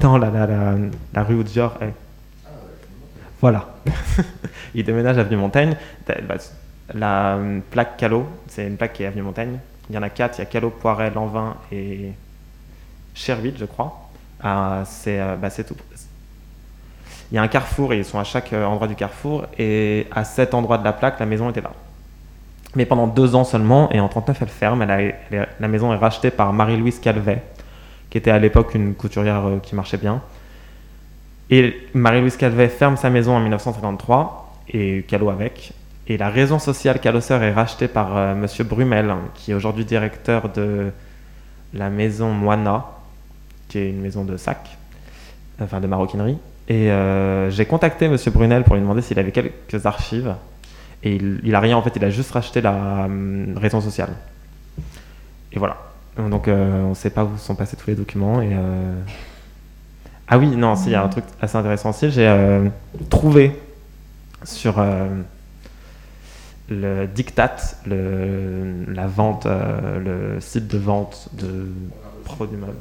[0.00, 1.94] dans la, rue où Dior est.
[3.40, 3.68] Voilà.
[4.74, 5.76] il déménage à Avenue Montaigne.
[6.06, 6.36] Bah,
[6.94, 9.58] la euh, plaque Callot, c'est une plaque qui est Avenue Montaigne.
[9.88, 10.38] Il y en a quatre.
[10.38, 12.12] Il y a Callot, Poiret, Lanvin et
[13.14, 14.07] Cherville, je crois.
[14.42, 15.76] Ah, euh, bah, c'est tout.
[17.30, 19.46] Il y a un carrefour et ils sont à chaque euh, endroit du carrefour.
[19.58, 21.72] Et à cet endroit de la plaque, la maison était là.
[22.74, 24.84] Mais pendant deux ans seulement, et en 39 elle ferme.
[24.84, 27.42] la maison est rachetée par Marie-Louise Calvet,
[28.10, 30.22] qui était à l'époque une couturière euh, qui marchait bien.
[31.50, 35.72] Et Marie-Louise Calvet ferme sa maison en 1953, et Callot avec.
[36.06, 38.16] Et la raison sociale Calosseur est rachetée par.
[38.16, 40.92] Euh, Monsieur Brumel, qui est aujourd'hui directeur de
[41.74, 42.86] la maison Moana,
[43.68, 44.76] qui est une maison de sac,
[45.60, 46.38] enfin de maroquinerie.
[46.68, 50.34] Et euh, j'ai contacté Monsieur Brunel pour lui demander s'il avait quelques archives.
[51.02, 53.08] Et il, il, a rien, en fait, il a juste racheté la
[53.56, 54.10] raison sociale.
[55.52, 55.78] Et voilà.
[56.18, 58.42] Donc euh, on ne sait pas où sont passés tous les documents.
[58.42, 58.94] Et, euh,
[60.26, 62.10] Ah oui, non, il y a un truc assez intéressant aussi.
[62.10, 62.30] J'ai
[63.08, 63.58] trouvé
[64.44, 64.84] sur
[66.68, 67.56] le Dictat,
[67.86, 71.68] le, la vente, le site de vente de
[72.24, 72.74] produits mode.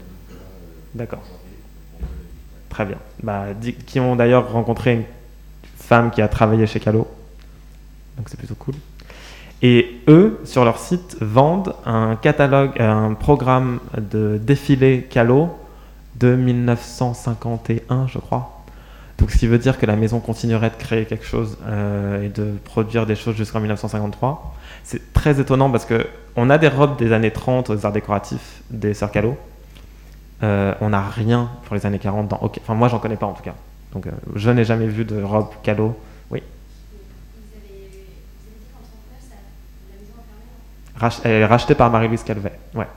[0.93, 1.23] D'accord.
[2.69, 2.97] Très bien.
[3.23, 3.45] Bah,
[3.85, 5.03] qui ont d'ailleurs rencontré une
[5.77, 7.07] femme qui a travaillé chez Calo.
[8.17, 8.75] Donc c'est plutôt cool.
[9.61, 15.49] Et eux, sur leur site, vendent un catalogue, un programme de défilé Calo
[16.19, 18.63] de 1951, je crois.
[19.17, 22.29] Donc, ce qui veut dire que la maison continuerait de créer quelque chose euh, et
[22.29, 24.55] de produire des choses jusqu'en 1953.
[24.83, 28.61] C'est très étonnant parce que on a des robes des années 30 aux arts décoratifs
[28.69, 29.35] des sœurs Calo.
[30.43, 32.39] Euh, on n'a rien pour les années 40 dans.
[32.41, 33.55] Enfin, moi, j'en connais pas en tout cas.
[33.93, 35.97] Donc, euh, je n'ai jamais vu de robe Calo.
[36.29, 36.43] Oui.
[41.23, 42.53] elle est rachetée par Marie-Louise Calvet.
[42.75, 42.87] Ouais.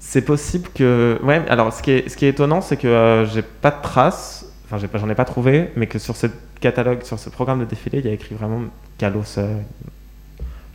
[0.00, 1.18] C'est possible que.
[1.22, 3.80] Ouais, alors ce qui est, ce qui est étonnant, c'est que euh, j'ai pas de
[3.80, 6.26] traces, enfin j'en ai, pas trouvé, mais que sur ce
[6.60, 8.64] catalogue, sur ce programme de défilé, il y a écrit vraiment
[8.98, 9.38] Calos.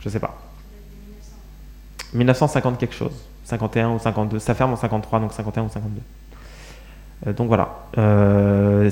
[0.00, 0.45] je sais pas.
[2.16, 3.12] 1950 quelque chose.
[3.44, 4.38] 51 ou 52.
[4.38, 6.00] Ça ferme en 53, donc 51 ou 52.
[7.26, 7.86] Euh, donc voilà.
[7.98, 8.90] Euh,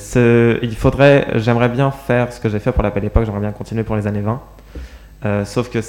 [0.62, 3.52] il faudrait, j'aimerais bien faire ce que j'ai fait pour la Belle Époque, j'aimerais bien
[3.52, 4.40] continuer pour les années 20.
[5.24, 5.80] Euh, sauf que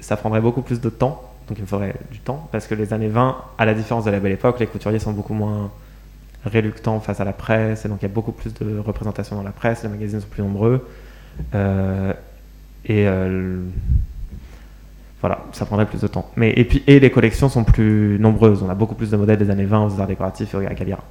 [0.00, 2.92] ça prendrait beaucoup plus de temps, donc il me faudrait du temps, parce que les
[2.92, 5.70] années 20, à la différence de la Belle Époque, les couturiers sont beaucoup moins
[6.44, 9.42] réluctants face à la presse, et donc il y a beaucoup plus de représentations dans
[9.42, 10.86] la presse, les magazines sont plus nombreux.
[12.84, 13.06] et
[15.20, 16.30] voilà, ça prendrait plus de temps.
[16.36, 18.62] Mais, et, puis, et les collections sont plus nombreuses.
[18.62, 21.02] On a beaucoup plus de modèles des années 20 aux arts décoratifs et à Galliera.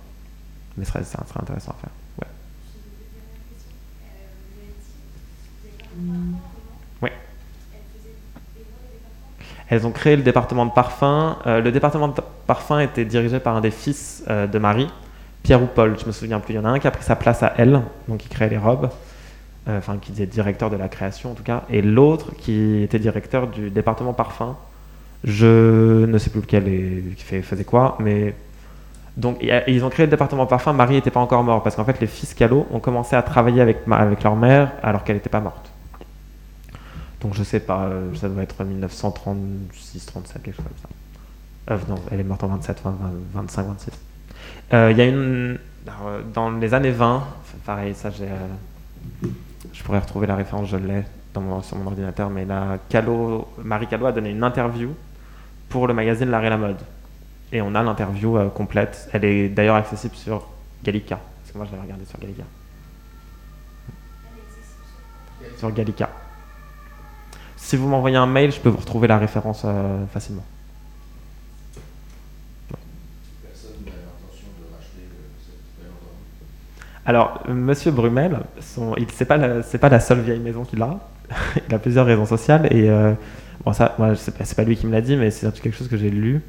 [0.77, 1.89] Mais ça serait intéressant à faire.
[2.21, 2.27] Oui.
[9.69, 11.37] Elles ont créé le département de parfum.
[11.45, 12.13] Euh, le département de
[12.45, 14.87] parfum était dirigé par un des fils euh, de Marie,
[15.43, 16.53] Pierre ou Paul, je me souviens plus.
[16.53, 18.49] Il y en a un qui a pris sa place à elle, donc qui créait
[18.49, 18.89] les robes,
[19.67, 23.47] enfin qui était directeur de la création en tout cas, et l'autre qui était directeur
[23.47, 24.55] du département parfum.
[25.23, 26.63] Je ne sais plus lequel
[27.15, 28.35] qui faisait quoi, mais
[29.17, 30.73] donc ils ont créé le département parfum.
[30.73, 33.61] Marie n'était pas encore morte parce qu'en fait les fils Callot ont commencé à travailler
[33.61, 35.71] avec, avec leur mère alors qu'elle n'était pas morte.
[37.21, 41.73] Donc je sais pas, euh, ça doit être 1936, 37, quelque chose comme ça.
[41.73, 42.83] Euh, non, elle est morte en 27,
[43.33, 43.91] 25, 26.
[44.71, 45.57] Il y a une.
[45.87, 47.23] Euh, dans les années 20,
[47.65, 48.27] pareil, ça j'ai.
[49.73, 51.03] Je pourrais retrouver la référence, je l'ai
[51.61, 52.77] sur mon ordinateur, mais là,
[53.63, 54.93] Marie Callot a donné une interview
[55.69, 56.81] pour le magazine L'Art la Mode.
[57.51, 59.09] Et on a l'interview complète.
[59.13, 60.47] Elle est d'ailleurs accessible sur
[60.83, 61.19] Gallica.
[61.41, 62.43] Parce que moi, je l'avais regardée sur Gallica.
[65.57, 66.09] Sur Gallica.
[67.55, 70.43] Si vous m'envoyez un mail, je peux vous retrouver la référence euh, facilement.
[72.69, 75.07] Personne n'a l'intention de racheter
[75.45, 80.99] cette Alors, Monsieur Brumel, c'est pas la seule vieille maison qu'il a.
[81.69, 83.13] il a plusieurs raisons sociales et euh,
[83.63, 86.09] bon ça, c'est pas, lui qui me l'a dit, mais c'est quelque chose que j'ai
[86.09, 86.41] lu.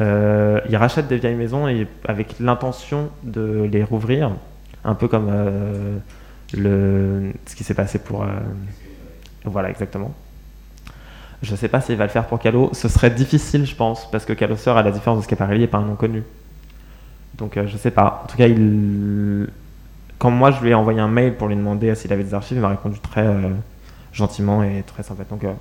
[0.00, 1.66] Euh, il rachète des vieilles maisons
[2.04, 4.32] avec l'intention de les rouvrir,
[4.84, 5.30] un peu comme
[6.52, 8.26] le, ce qui s'est passé pour.
[9.44, 10.12] voilà, exactement.
[11.42, 12.70] Je ne sais pas s'il va le faire pour Calo.
[12.72, 15.78] Ce serait difficile, je pense, parce que Caloseur, à la différence de Schiaparelli, n'est pas
[15.78, 16.24] un nom connu.
[17.38, 18.22] Donc euh, je sais pas.
[18.24, 19.46] En tout cas, il...
[20.18, 22.56] quand moi je lui ai envoyé un mail pour lui demander s'il avait des archives,
[22.56, 23.50] il m'a répondu très euh,
[24.12, 25.30] gentiment et très sympathique.
[25.30, 25.52] Donc, euh,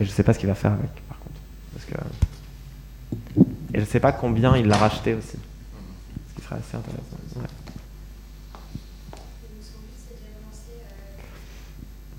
[0.00, 1.40] et je sais pas ce qu'il va faire avec, par contre.
[1.86, 1.94] Que...
[3.74, 5.36] Et je ne sais pas combien il l'a racheté aussi.
[6.28, 7.16] Ce qui serait assez intéressant.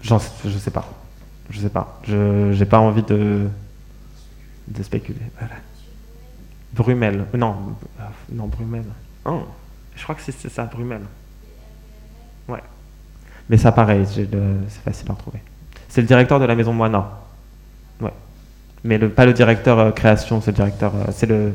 [0.01, 0.13] Je
[0.49, 0.87] ne sais pas.
[1.49, 1.99] Je sais pas.
[2.03, 3.47] Je n'ai pas envie de,
[4.81, 5.19] spéculer.
[6.73, 7.25] Brumel.
[7.33, 8.85] Non, euh, non Brumel.
[9.25, 9.41] Oh,
[9.95, 11.01] je crois que c'est ça, Brumel.
[12.49, 12.61] Ouais.
[13.49, 15.39] Mais ça, pareil, c'est facile à retrouver.
[15.87, 17.19] C'est le directeur de la maison Moana.
[18.01, 18.13] Ouais.
[18.83, 20.93] Mais le, pas le directeur euh, création, c'est le directeur.
[20.95, 21.53] Euh, c'est le.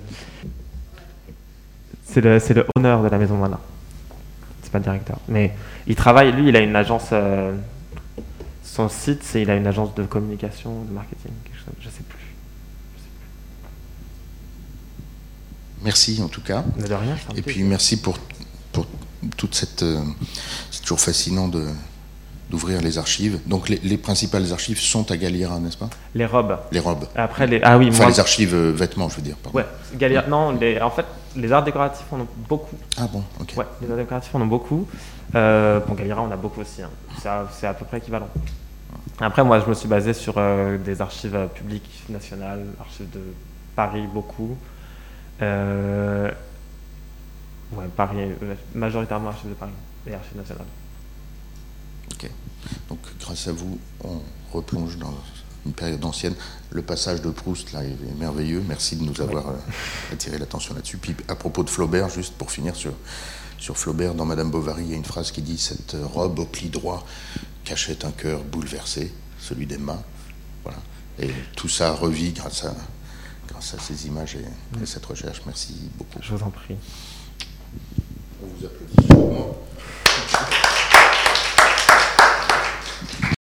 [2.06, 3.58] C'est le, le honneur de la maison Moana.
[4.62, 5.18] C'est pas le directeur.
[5.28, 5.52] Mais
[5.86, 7.12] il travaille, lui, il a une agence
[8.74, 12.02] son site, c'est il a une agence de communication, de marketing, quelque chose, je sais
[12.02, 12.18] plus.
[12.96, 13.28] sais plus.
[15.84, 16.64] Merci en tout cas.
[16.76, 17.16] de rien.
[17.36, 18.18] Et puis merci pour,
[18.72, 18.86] pour
[19.36, 19.84] toute cette.
[20.84, 21.66] Toujours fascinant de
[22.50, 23.40] d'ouvrir les archives.
[23.46, 25.88] Donc les, principales archives sont à Galliera, n'est-ce pas?
[26.14, 26.58] Les robes.
[26.70, 27.06] Les robes.
[27.16, 27.88] Après les ah oui.
[27.90, 29.36] Enfin les archives euh, vêtements, je veux dire.
[29.54, 29.64] Ouais.
[29.94, 30.26] Galliera.
[30.28, 31.06] Non, les, en fait
[31.36, 32.76] les arts décoratifs en ont beaucoup.
[32.98, 33.24] Ah bon.
[33.40, 33.54] Ok.
[33.56, 34.86] Ouais, les arts décoratifs en ont beaucoup.
[35.34, 36.82] Euh, bon Galliera on a beaucoup aussi.
[36.82, 36.90] Hein.
[37.50, 38.28] C'est à peu près équivalent.
[39.20, 43.20] Après, moi, je me suis basé sur euh, des archives publiques nationales, archives de
[43.76, 44.56] Paris, beaucoup.
[45.40, 46.30] Euh,
[47.72, 48.16] ouais, Paris,
[48.74, 49.70] majoritairement archives de Paris
[50.06, 50.66] et archives nationales.
[52.12, 52.30] Ok.
[52.88, 54.20] Donc, grâce à vous, on
[54.52, 55.14] replonge dans
[55.66, 56.34] une période ancienne.
[56.70, 58.62] Le passage de Proust, là, est merveilleux.
[58.68, 59.46] Merci de nous avoir
[60.12, 60.98] attiré l'attention là-dessus.
[60.98, 62.92] Puis, à propos de Flaubert, juste pour finir sur,
[63.58, 66.44] sur Flaubert, dans Madame Bovary, il y a une phrase qui dit Cette robe au
[66.44, 67.06] pli droit
[67.64, 70.02] cachait un cœur bouleversé, celui des mains.
[70.62, 70.78] Voilà.
[71.18, 72.74] Et tout ça revit grâce à,
[73.48, 75.42] grâce à ces images et, à cette recherche.
[75.46, 76.18] Merci beaucoup.
[76.20, 76.76] Je vous en prie.
[78.42, 79.04] On vous applaudit.
[80.16, 80.73] Thank you.